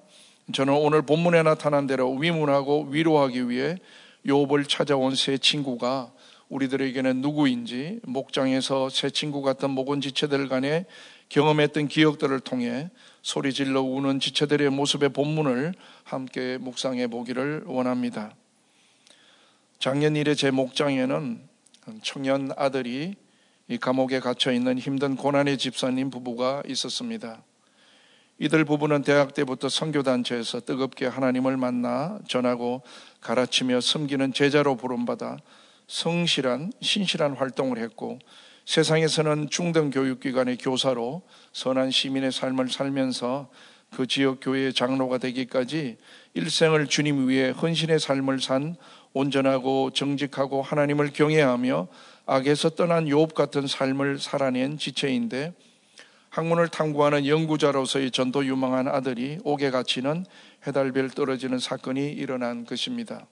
저는 0.54 0.74
오늘 0.74 1.02
본문에 1.02 1.44
나타난 1.44 1.88
대로 1.88 2.14
위문하고 2.14 2.88
위로하기 2.90 3.50
위해 3.50 3.76
요업을 4.26 4.64
찾아온 4.64 5.14
세 5.14 5.38
친구가 5.38 6.14
우리들에게는 6.48 7.22
누구인지 7.22 8.00
목장에서 8.04 8.90
새 8.90 9.10
친구 9.10 9.42
같은 9.42 9.72
목은 9.72 10.00
지체들 10.00 10.48
간에 10.48 10.86
경험했던 11.30 11.88
기억들을 11.88 12.40
통해 12.42 12.90
소리질러 13.22 13.82
우는 13.82 14.20
지체들의 14.20 14.70
모습의 14.70 15.10
본문을 15.10 15.74
함께 16.04 16.58
묵상해 16.60 17.08
보기를 17.08 17.64
원합니다. 17.66 18.36
작년 19.80 20.16
일에 20.16 20.36
제 20.36 20.52
목장에는 20.52 21.42
청년 22.04 22.52
아들이 22.56 23.16
이 23.68 23.78
감옥에 23.78 24.20
갇혀 24.20 24.52
있는 24.52 24.78
힘든 24.78 25.16
고난의 25.16 25.58
집사님 25.58 26.12
부부가 26.12 26.62
있었습니다. 26.68 27.44
이들 28.38 28.66
부부는 28.66 29.02
대학 29.02 29.34
때부터 29.34 29.70
선교단체에서 29.70 30.62
뜨겁게 30.62 31.08
하나님을 31.08 31.58
만나 31.58 32.20
전하고 32.28 32.82
가르치며 33.22 33.80
섬기는 33.82 34.34
제자로 34.34 34.76
부름받아 34.76 35.38
성실한 35.88 36.74
신실한 36.82 37.34
활동을 37.34 37.78
했고 37.78 38.20
세상에서는 38.66 39.50
중등 39.50 39.92
교육기관의 39.92 40.58
교사로 40.58 41.22
선한 41.54 41.92
시민의 41.92 42.32
삶을 42.32 42.70
살면서 42.70 43.50
그 43.96 44.08
지역 44.08 44.40
교회의 44.42 44.74
장로가 44.74 45.20
되기까지 45.20 45.98
일생을 46.34 46.88
주님 46.88 47.30
위해 47.30 47.52
헌신의 47.52 48.00
삶을 48.00 48.42
산 48.42 48.76
온전하고 49.14 49.92
정직하고 49.92 50.62
하나님을 50.62 51.14
경외하며 51.14 51.88
악에서 52.26 52.72
떠난 52.72 53.06
욥 53.06 53.34
같은 53.34 53.68
삶을 53.68 54.20
살아낸 54.20 54.78
지체인데 54.78 55.54
학문을 56.30 56.68
탐구하는 56.68 57.26
연구자로서의 57.26 58.12
전도 58.12 58.46
유망한 58.46 58.90
아들이 58.90 59.38
옥에 59.46 59.72
갇히는 59.72 60.26
해달별 60.68 61.12
떨어지는 61.12 61.60
사건이 61.60 62.12
일어난 62.12 62.66
것입니다. 62.66 63.26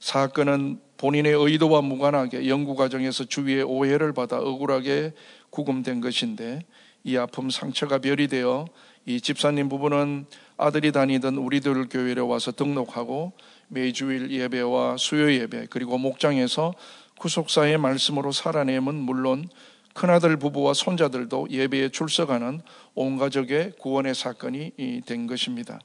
사건은 0.00 0.80
본인의 0.96 1.32
의도와 1.32 1.80
무관하게 1.80 2.48
연구 2.48 2.74
과정에서 2.74 3.24
주위의 3.24 3.62
오해를 3.62 4.12
받아 4.12 4.38
억울하게 4.38 5.12
구금된 5.50 6.00
것인데 6.00 6.60
이 7.04 7.16
아픔 7.16 7.50
상처가 7.50 7.98
별이 7.98 8.28
되어 8.28 8.66
이 9.06 9.20
집사님 9.20 9.68
부부는 9.68 10.26
아들이 10.56 10.92
다니던 10.92 11.36
우리들 11.36 11.88
교회에 11.88 12.18
와서 12.18 12.52
등록하고 12.52 13.32
매주일 13.68 14.30
예배와 14.30 14.96
수요 14.98 15.32
예배 15.32 15.68
그리고 15.70 15.98
목장에서 15.98 16.74
구속사의 17.18 17.78
말씀으로 17.78 18.32
살아내면 18.32 18.94
물론 18.96 19.48
큰아들 19.94 20.36
부부와 20.36 20.74
손자들도 20.74 21.48
예배에 21.50 21.88
출석하는 21.88 22.60
온 22.94 23.18
가족의 23.18 23.72
구원의 23.78 24.14
사건이 24.14 25.02
된 25.06 25.26
것입니다. 25.26 25.80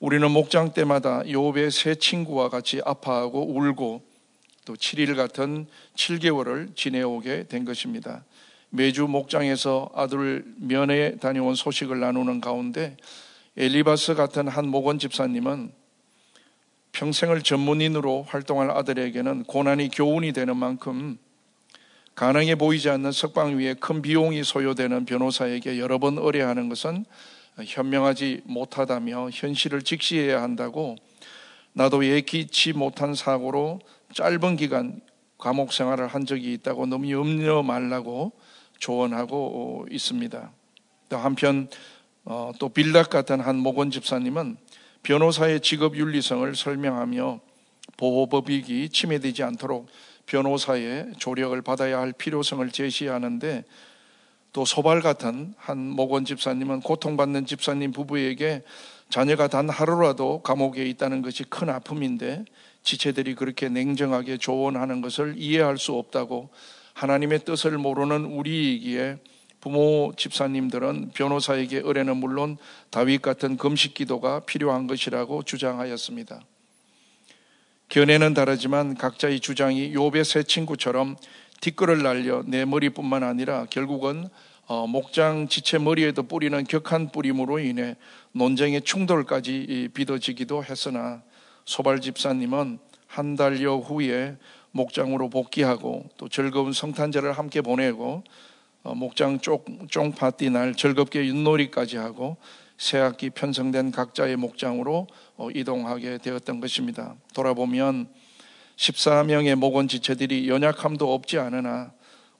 우리는 0.00 0.30
목장 0.30 0.72
때마다 0.72 1.28
요업의 1.28 1.72
세 1.72 1.96
친구와 1.96 2.50
같이 2.50 2.80
아파하고 2.84 3.52
울고 3.52 4.02
또 4.64 4.74
7일 4.74 5.16
같은 5.16 5.66
7개월을 5.96 6.76
지내오게 6.76 7.48
된 7.48 7.64
것입니다. 7.64 8.24
매주 8.70 9.08
목장에서 9.08 9.90
아들 9.94 10.44
면회 10.58 11.16
다녀온 11.16 11.56
소식을 11.56 11.98
나누는 11.98 12.40
가운데 12.40 12.96
엘리바스 13.56 14.14
같은 14.14 14.46
한 14.46 14.68
목원 14.68 15.00
집사님은 15.00 15.72
평생을 16.92 17.42
전문인으로 17.42 18.22
활동할 18.22 18.70
아들에게는 18.70 19.44
고난이 19.44 19.88
교훈이 19.88 20.32
되는 20.32 20.56
만큼 20.56 21.18
가능해 22.14 22.54
보이지 22.54 22.88
않는 22.90 23.10
석방 23.10 23.58
위에 23.58 23.74
큰 23.74 24.00
비용이 24.00 24.44
소요되는 24.44 25.06
변호사에게 25.06 25.80
여러 25.80 25.98
번 25.98 26.18
의뢰하는 26.18 26.68
것은 26.68 27.04
현명하지 27.64 28.42
못하다며 28.44 29.30
현실을 29.32 29.82
직시해야 29.82 30.42
한다고 30.42 30.96
나도 31.72 32.04
예기치 32.04 32.72
못한 32.72 33.14
사고로 33.14 33.80
짧은 34.14 34.56
기간 34.56 35.00
감옥 35.38 35.72
생활을 35.72 36.08
한 36.08 36.26
적이 36.26 36.52
있다고 36.54 36.86
너무 36.86 37.10
염려 37.10 37.62
말라고 37.62 38.32
조언하고 38.78 39.86
있습니다. 39.90 40.50
또 41.08 41.16
한편 41.16 41.68
어, 42.24 42.52
또 42.58 42.68
빌락 42.68 43.10
같은 43.10 43.40
한 43.40 43.56
목원 43.56 43.90
집사님은 43.90 44.56
변호사의 45.02 45.60
직업 45.60 45.96
윤리성을 45.96 46.54
설명하며 46.54 47.40
보호법익이 47.96 48.90
침해되지 48.90 49.42
않도록 49.44 49.88
변호사의 50.26 51.12
조력을 51.16 51.60
받아야 51.62 52.00
할 52.00 52.12
필요성을 52.12 52.68
제시하는데 52.70 53.64
또 54.52 54.64
소발 54.64 55.00
같은 55.00 55.54
한 55.56 55.78
목원 55.78 56.24
집사님은 56.24 56.80
고통받는 56.80 57.46
집사님 57.46 57.92
부부에게 57.92 58.62
자녀가 59.10 59.48
단 59.48 59.68
하루라도 59.68 60.42
감옥에 60.42 60.84
있다는 60.86 61.22
것이 61.22 61.44
큰 61.44 61.70
아픔인데 61.70 62.44
지체들이 62.82 63.34
그렇게 63.34 63.68
냉정하게 63.68 64.38
조언하는 64.38 65.00
것을 65.00 65.34
이해할 65.36 65.78
수 65.78 65.94
없다고 65.94 66.50
하나님의 66.94 67.44
뜻을 67.44 67.78
모르는 67.78 68.24
우리이기에 68.24 69.18
부모 69.60 70.12
집사님들은 70.16 71.10
변호사에게 71.14 71.82
의뢰는 71.84 72.16
물론 72.16 72.56
다윗 72.90 73.22
같은 73.22 73.56
금식 73.56 73.94
기도가 73.94 74.40
필요한 74.40 74.86
것이라고 74.86 75.42
주장하였습니다. 75.42 76.40
견해는 77.88 78.34
다르지만 78.34 78.94
각자의 78.96 79.40
주장이 79.40 79.92
욥의 79.94 80.24
새 80.24 80.42
친구처럼 80.42 81.16
뒷글을 81.60 82.02
날려 82.02 82.42
내 82.46 82.64
머리뿐만 82.64 83.22
아니라 83.22 83.66
결국은 83.70 84.28
어, 84.66 84.86
목장 84.86 85.48
지체 85.48 85.78
머리에도 85.78 86.22
뿌리는 86.22 86.62
격한 86.64 87.10
뿌림으로 87.10 87.58
인해 87.58 87.96
논쟁의 88.32 88.82
충돌까지 88.82 89.88
빚어지기도 89.94 90.62
했으나 90.62 91.22
소발 91.64 92.00
집사님은 92.00 92.78
한 93.06 93.36
달여 93.36 93.76
후에 93.76 94.36
목장으로 94.72 95.30
복귀하고 95.30 96.08
또 96.18 96.28
즐거운 96.28 96.72
성탄절을 96.72 97.32
함께 97.32 97.62
보내고 97.62 98.24
어, 98.82 98.94
목장 98.94 99.38
쫑 99.40 100.12
파티 100.12 100.50
날 100.50 100.74
즐겁게 100.74 101.26
윷놀이까지 101.26 101.96
하고 101.96 102.36
새학기 102.76 103.30
편성된 103.30 103.90
각자의 103.90 104.36
목장으로 104.36 105.08
어, 105.36 105.48
이동하게 105.50 106.18
되었던 106.18 106.60
것입니다. 106.60 107.16
돌아보면 107.34 108.08
14명의 108.78 109.56
목원 109.56 109.88
지체들이 109.88 110.48
연약함도 110.48 111.12
없지 111.12 111.38
않으나 111.38 111.92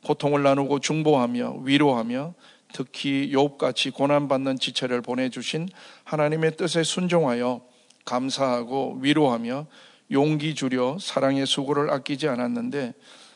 고통을 0.05 0.43
나누고 0.43 0.79
중보하며 0.79 1.63
위로하며 1.65 2.35
특히 2.73 3.31
욥같이 3.33 3.93
고난받는 3.93 4.59
지체를 4.59 5.03
보내주신 5.03 5.69
하나님의 6.05 6.57
뜻에 6.57 6.85
순종하여 6.85 7.63
감사하고 8.05 8.99
위로하며 9.01 9.67
용기 10.13 10.55
주려 10.55 10.97
사랑의 11.01 11.45
수고를 11.45 11.91
아끼지 11.91 12.29
않았는데 12.29 12.95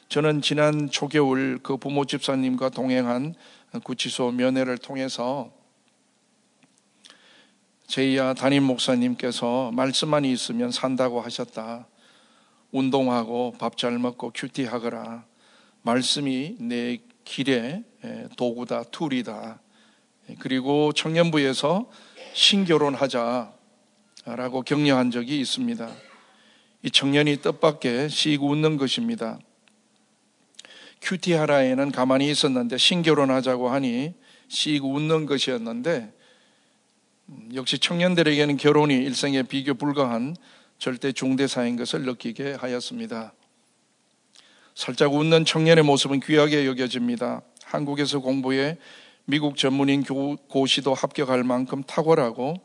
저는 0.09 0.41
지난 0.41 0.89
초겨울 0.91 1.59
그 1.63 1.77
부모 1.77 2.05
집사님과 2.05 2.69
동행한 2.69 3.35
구치소 3.83 4.33
면회를 4.33 4.79
통해서 4.79 5.51
제이야 7.87 8.35
담임 8.35 8.63
목사님께서 8.63 9.71
말씀만 9.73 10.25
있으면 10.25 10.71
산다고 10.71 11.21
하셨다. 11.21 11.89
운동하고 12.73 13.55
밥 13.59 13.77
잘 13.77 13.99
먹고 13.99 14.33
큐티하거라. 14.35 15.25
말씀이 15.83 16.57
내 16.59 16.99
길의 17.25 17.85
도구다, 18.37 18.85
툴이다. 18.85 19.61
그리고 20.39 20.93
청년부에서 20.93 21.89
신결혼하자라고 22.33 23.53
격려한 24.65 25.11
적이 25.11 25.41
있습니다. 25.41 25.91
이 26.85 26.91
청년이 26.91 27.37
뜻밖의 27.43 28.09
씩 28.09 28.43
웃는 28.43 28.77
것입니다. 28.79 29.39
큐티하라에는 31.03 31.93
가만히 31.93 32.31
있었는데 32.31 32.79
신결혼하자고 32.79 33.69
하니 33.71 34.15
씩 34.49 34.85
웃는 34.85 35.27
것이었는데 35.27 36.13
음, 37.29 37.49
역시 37.55 37.79
청년들에게는 37.79 38.57
결혼이 38.57 38.95
일생에 38.95 39.43
비교 39.43 39.75
불가한 39.75 40.37
절대 40.83 41.13
중대사인 41.13 41.77
것을 41.77 42.03
느끼게 42.03 42.55
하였습니다. 42.55 43.33
살짝 44.75 45.15
웃는 45.15 45.45
청년의 45.45 45.85
모습은 45.85 46.19
귀하게 46.19 46.67
여겨집니다. 46.67 47.43
한국에서 47.63 48.19
공부해 48.19 48.79
미국 49.25 49.57
전문인 49.57 50.03
고시도 50.03 50.93
합격할 50.93 51.45
만큼 51.45 51.85
탁월하고 51.85 52.57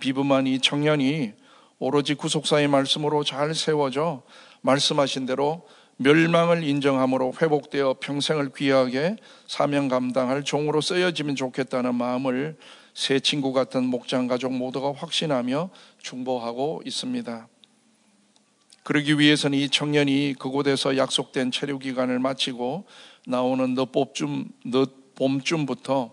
비범한 0.00 0.46
이 0.46 0.58
청년이 0.58 1.34
오로지 1.78 2.14
구속사의 2.14 2.68
말씀으로 2.68 3.24
잘 3.24 3.54
세워져 3.54 4.22
말씀하신 4.62 5.26
대로 5.26 5.68
멸망을 5.98 6.64
인정함으로 6.64 7.34
회복되어 7.42 7.96
평생을 8.00 8.52
귀하게 8.56 9.16
사명 9.46 9.88
감당할 9.88 10.44
종으로 10.44 10.80
쓰여지면 10.80 11.36
좋겠다는 11.36 11.94
마음을 11.94 12.56
새 12.94 13.20
친구 13.20 13.52
같은 13.52 13.84
목장 13.84 14.28
가족 14.28 14.54
모두가 14.54 14.94
확신하며 14.94 15.68
중보하고 15.98 16.80
있습니다. 16.86 17.48
그러기 18.86 19.18
위해서는 19.18 19.58
이 19.58 19.68
청년이 19.68 20.36
그곳에서 20.38 20.96
약속된 20.96 21.50
체류 21.50 21.80
기간을 21.80 22.20
마치고 22.20 22.84
나오는 23.26 23.74
늦봄쯤, 23.74 24.44
늦봄쯤부터 24.64 26.12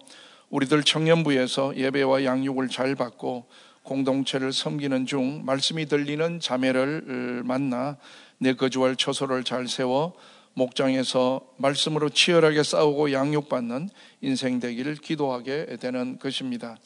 우리들 0.49 0.81
청년부에서 0.81 1.77
예배와 1.77 2.23
양육을 2.23 2.69
잘 2.69 2.95
받고 2.95 3.45
공동체를 3.83 4.51
섬기는 4.51 5.05
중 5.05 5.45
말씀이 5.45 5.85
들리는 5.85 6.39
자매를 6.39 7.43
만나 7.45 7.97
내 8.39 8.53
거주할 8.53 8.95
처소를 8.95 9.43
잘 9.43 9.67
세워 9.67 10.13
목장에서 10.55 11.41
말씀으로 11.57 12.09
치열하게 12.09 12.63
싸우고 12.63 13.11
양육받는 13.11 13.89
인생 14.21 14.59
되기를 14.59 14.95
기도하게 14.95 15.77
되는 15.79 16.17
것입니다. 16.17 16.77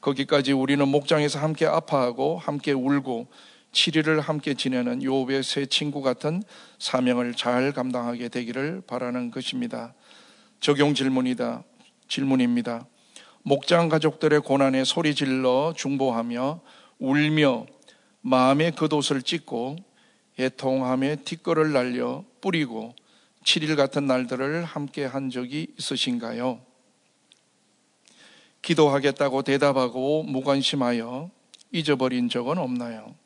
거기까지 0.00 0.50
우리는 0.50 0.88
목장에서 0.88 1.38
함께 1.38 1.64
아파하고 1.64 2.38
함께 2.38 2.72
울고 2.72 3.28
7일을 3.72 4.20
함께 4.20 4.54
지내는 4.54 5.02
요업의 5.02 5.42
새 5.42 5.66
친구 5.66 6.02
같은 6.02 6.42
사명을 6.78 7.34
잘 7.34 7.72
감당하게 7.72 8.28
되기를 8.28 8.82
바라는 8.86 9.30
것입니다. 9.30 9.94
적용 10.60 10.94
질문이다. 10.94 11.64
질문입니다. 12.06 12.86
목장 13.42 13.88
가족들의 13.88 14.40
고난에 14.40 14.84
소리 14.84 15.14
질러 15.14 15.72
중보하며 15.76 16.60
울며 16.98 17.66
마음의 18.20 18.72
겉옷을 18.72 19.22
찢고 19.22 19.76
애통함에 20.38 21.16
뒷걸을 21.16 21.72
날려 21.72 22.24
뿌리고 22.40 22.94
7일 23.44 23.76
같은 23.76 24.06
날들을 24.06 24.64
함께 24.64 25.04
한 25.04 25.30
적이 25.30 25.68
있으신가요? 25.78 26.60
기도하겠다고 28.62 29.42
대답하고 29.42 30.22
무관심하여 30.22 31.30
잊어버린 31.72 32.28
적은 32.28 32.58
없나요? 32.58 33.21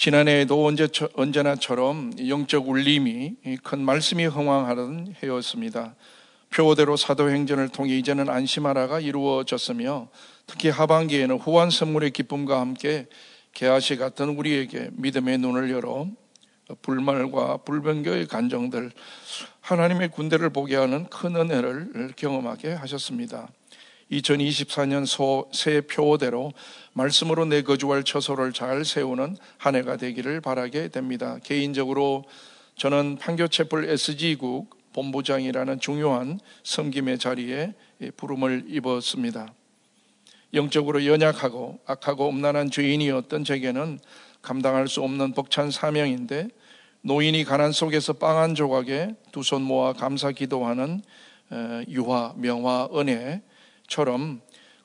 지난해에도 0.00 0.64
언제, 0.64 0.88
언제나처럼 1.12 2.12
영적 2.26 2.70
울림이 2.70 3.36
큰 3.62 3.82
말씀이 3.82 4.24
흥황하던 4.24 5.16
해였습니다. 5.22 5.94
표대로 6.48 6.96
사도행전을 6.96 7.68
통해 7.68 7.98
이제는 7.98 8.30
안심하라가 8.30 8.98
이루어졌으며 8.98 10.08
특히 10.46 10.70
하반기에는 10.70 11.36
후한 11.36 11.68
선물의 11.68 12.12
기쁨과 12.12 12.58
함께 12.58 13.08
개아시 13.52 13.98
같은 13.98 14.30
우리에게 14.30 14.88
믿음의 14.92 15.36
눈을 15.36 15.70
열어 15.70 16.06
불말과 16.80 17.58
불변교의 17.58 18.26
간정들 18.26 18.92
하나님의 19.60 20.12
군대를 20.12 20.48
보게 20.48 20.76
하는 20.76 21.10
큰 21.10 21.36
은혜를 21.36 22.14
경험하게 22.16 22.72
하셨습니다. 22.72 23.50
2024년 24.10 25.06
새 25.54 25.80
표대로 25.82 26.52
말씀으로 26.92 27.44
내 27.44 27.62
거주할 27.62 28.02
처소를 28.02 28.52
잘 28.52 28.84
세우는 28.84 29.36
한 29.58 29.76
해가 29.76 29.96
되기를 29.96 30.40
바라게 30.40 30.88
됩니다. 30.88 31.38
개인적으로 31.44 32.24
저는 32.76 33.16
판교채플 33.18 33.88
SG국 33.88 34.78
본부장이라는 34.92 35.80
중요한 35.80 36.40
섬김의 36.64 37.18
자리에 37.18 37.74
부름을 38.16 38.64
입었습니다. 38.68 39.54
영적으로 40.54 41.06
연약하고 41.06 41.78
악하고 41.86 42.28
음란한 42.28 42.70
죄인이었던 42.72 43.44
제게는 43.44 44.00
감당할 44.42 44.88
수 44.88 45.02
없는 45.02 45.32
벅찬 45.34 45.70
사명인데 45.70 46.48
노인이 47.02 47.44
가난 47.44 47.70
속에서 47.70 48.14
빵 48.14 48.38
한 48.38 48.54
조각에 48.54 49.14
두 49.30 49.42
손 49.42 49.62
모아 49.62 49.92
감사 49.92 50.32
기도하는 50.32 51.02
유화, 51.88 52.34
명화, 52.36 52.88
은혜 52.96 53.42
처럼 53.90 54.40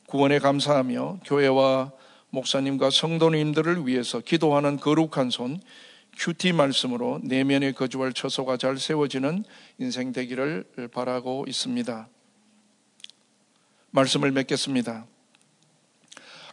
구원에 0.08 0.40
감사하며 0.40 1.20
교회와 1.24 1.92
목사님과 2.32 2.90
성도님들을 2.90 3.88
위해서 3.88 4.20
기도하는 4.20 4.78
거룩한 4.78 5.30
손 5.30 5.62
큐티 6.18 6.54
말씀으로 6.54 7.20
내면에 7.24 7.72
거주할 7.72 8.14
처소가 8.14 8.58
잘 8.58 8.78
세워지는 8.78 9.46
인생 9.78 10.12
되기를 10.12 10.90
바라고 10.92 11.46
있습니다. 11.48 12.08
말씀을 13.92 14.32
맺겠습니다. 14.32 15.06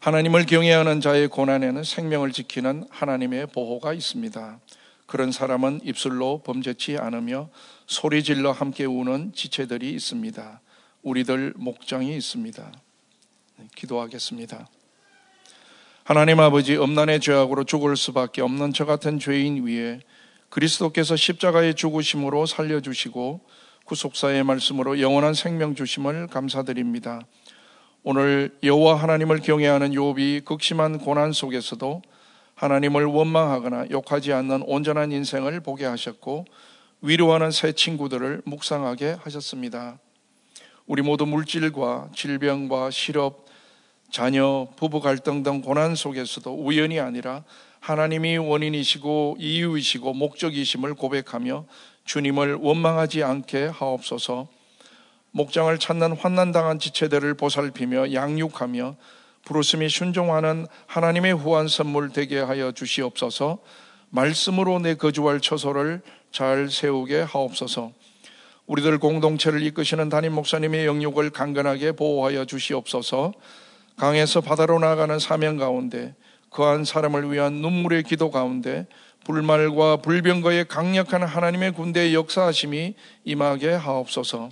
하나님을 0.02 0.44
경외하는 0.44 1.00
자의 1.00 1.28
고난에는 1.28 1.82
생명을 1.84 2.32
지키는 2.32 2.84
하나님의 2.90 3.46
보호가 3.46 3.94
있습니다. 3.94 4.60
그런 5.06 5.32
사람은 5.32 5.80
입술로 5.84 6.42
범죄치 6.44 6.98
않으며 6.98 7.48
소리 7.86 8.22
질러 8.22 8.52
함께 8.52 8.84
우는 8.84 9.32
지체들이 9.32 9.90
있습니다. 9.92 10.60
우리들 11.02 11.52
목장이 11.56 12.16
있습니다. 12.16 12.72
네, 13.56 13.66
기도하겠습니다. 13.74 14.68
하나님 16.04 16.40
아버지 16.40 16.76
엄난의 16.76 17.20
죄악으로 17.20 17.64
죽을 17.64 17.96
수밖에 17.96 18.42
없는 18.42 18.72
저 18.72 18.84
같은 18.84 19.18
죄인 19.18 19.66
위에 19.66 20.00
그리스도께서 20.48 21.16
십자가의 21.16 21.74
죽으심으로 21.74 22.46
살려주시고 22.46 23.40
구속사의 23.84 24.44
말씀으로 24.44 25.00
영원한 25.00 25.34
생명 25.34 25.74
주심을 25.74 26.28
감사드립니다. 26.28 27.22
오늘 28.04 28.56
여호와 28.62 28.96
하나님을 28.96 29.40
경외하는 29.40 29.92
욥이 29.92 30.44
극심한 30.44 30.98
고난 30.98 31.32
속에서도 31.32 32.02
하나님을 32.54 33.06
원망하거나 33.06 33.86
욕하지 33.90 34.32
않는 34.32 34.62
온전한 34.62 35.10
인생을 35.10 35.60
보게 35.60 35.84
하셨고 35.84 36.44
위로하는 37.00 37.50
새 37.50 37.72
친구들을 37.72 38.42
묵상하게 38.44 39.16
하셨습니다. 39.22 39.98
우리 40.86 41.02
모두 41.02 41.26
물질과 41.26 42.10
질병과 42.14 42.90
실업, 42.90 43.46
자녀, 44.10 44.68
부부 44.76 45.00
갈등 45.00 45.42
등 45.42 45.62
고난 45.62 45.94
속에서도 45.94 46.52
우연이 46.54 47.00
아니라 47.00 47.44
하나님이 47.80 48.36
원인이시고 48.36 49.36
이유이시고 49.38 50.12
목적이심을 50.12 50.94
고백하며 50.94 51.64
주님을 52.04 52.54
원망하지 52.56 53.22
않게 53.22 53.66
하옵소서. 53.66 54.48
목장을 55.30 55.76
찾는 55.78 56.12
환난당한 56.12 56.78
지체들을 56.78 57.34
보살피며 57.34 58.12
양육하며 58.12 58.96
부르심이 59.44 59.88
순종하는 59.88 60.66
하나님의 60.86 61.32
후한 61.34 61.68
선물 61.68 62.12
되게 62.12 62.38
하여 62.38 62.70
주시옵소서. 62.72 63.58
말씀으로 64.10 64.78
내 64.78 64.94
거주할 64.94 65.40
처소를 65.40 66.02
잘 66.30 66.68
세우게 66.70 67.22
하옵소서 67.22 67.92
우리들 68.72 68.98
공동체를 68.98 69.62
이끄시는 69.64 70.08
담임 70.08 70.32
목사님의 70.32 70.86
영역을 70.86 71.28
강건하게 71.28 71.92
보호하여 71.92 72.46
주시옵소서 72.46 73.34
강에서 73.98 74.40
바다로 74.40 74.78
나가는 74.78 75.18
사명 75.18 75.58
가운데 75.58 76.14
그한 76.48 76.86
사람을 76.86 77.30
위한 77.30 77.52
눈물의 77.56 78.02
기도 78.02 78.30
가운데 78.30 78.86
불말과 79.24 79.98
불병거의 79.98 80.68
강력한 80.68 81.22
하나님의 81.22 81.72
군대의 81.72 82.14
역사하심이 82.14 82.94
임하게 83.24 83.72
하옵소서. 83.72 84.48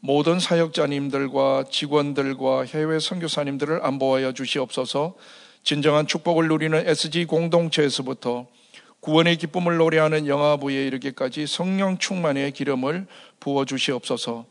모든 0.00 0.40
사역자님들과 0.40 1.64
직원들과 1.70 2.64
해외 2.64 2.98
선교사님들을 2.98 3.84
안보하여 3.84 4.32
주시옵소서. 4.32 5.14
진정한 5.64 6.06
축복을 6.06 6.48
누리는 6.48 6.88
SG 6.88 7.26
공동체에서부터 7.26 8.46
구원의 9.00 9.36
기쁨을 9.36 9.76
노래하는 9.76 10.26
영화부에 10.26 10.86
이르기까지 10.86 11.46
성령 11.46 11.98
충만의 11.98 12.52
기름을 12.52 13.06
부어 13.40 13.64
주시옵소서. 13.64 14.46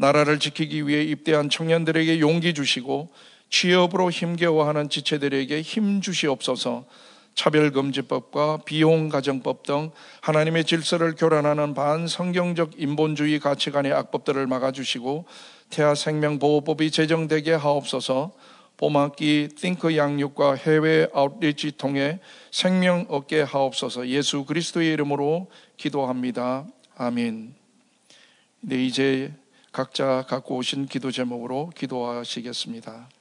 나라를 0.00 0.38
지키기 0.38 0.88
위해 0.88 1.02
입대한 1.02 1.50
청년들에게 1.50 2.20
용기 2.20 2.54
주시고 2.54 3.10
취업으로 3.50 4.10
힘겨워하는 4.10 4.88
지체들에게 4.88 5.60
힘 5.60 6.00
주시옵소서 6.00 6.86
차별금지법과 7.34 8.60
비용가정법 8.64 9.64
등 9.64 9.90
하나님의 10.22 10.64
질서를 10.64 11.14
교란하는 11.14 11.74
반성경적 11.74 12.72
인본주의 12.78 13.38
가치관의 13.40 13.92
악법들을 13.92 14.46
막아주시고 14.46 15.26
태아 15.68 15.94
생명보호법이 15.94 16.90
제정되게 16.90 17.52
하옵소서 17.52 18.32
봄학기 18.80 19.48
띵크 19.54 19.94
양육과 19.94 20.54
해외 20.54 21.06
아웃리치 21.12 21.76
통해 21.76 22.18
생명 22.50 23.04
얻게 23.10 23.42
하옵소서 23.42 24.08
예수 24.08 24.46
그리스도의 24.46 24.94
이름으로 24.94 25.50
기도합니다. 25.76 26.66
아멘. 26.96 27.54
네, 28.62 28.82
이제 28.82 29.34
각자 29.70 30.24
갖고 30.26 30.56
오신 30.56 30.86
기도 30.86 31.10
제목으로 31.10 31.70
기도하시겠습니다. 31.76 33.19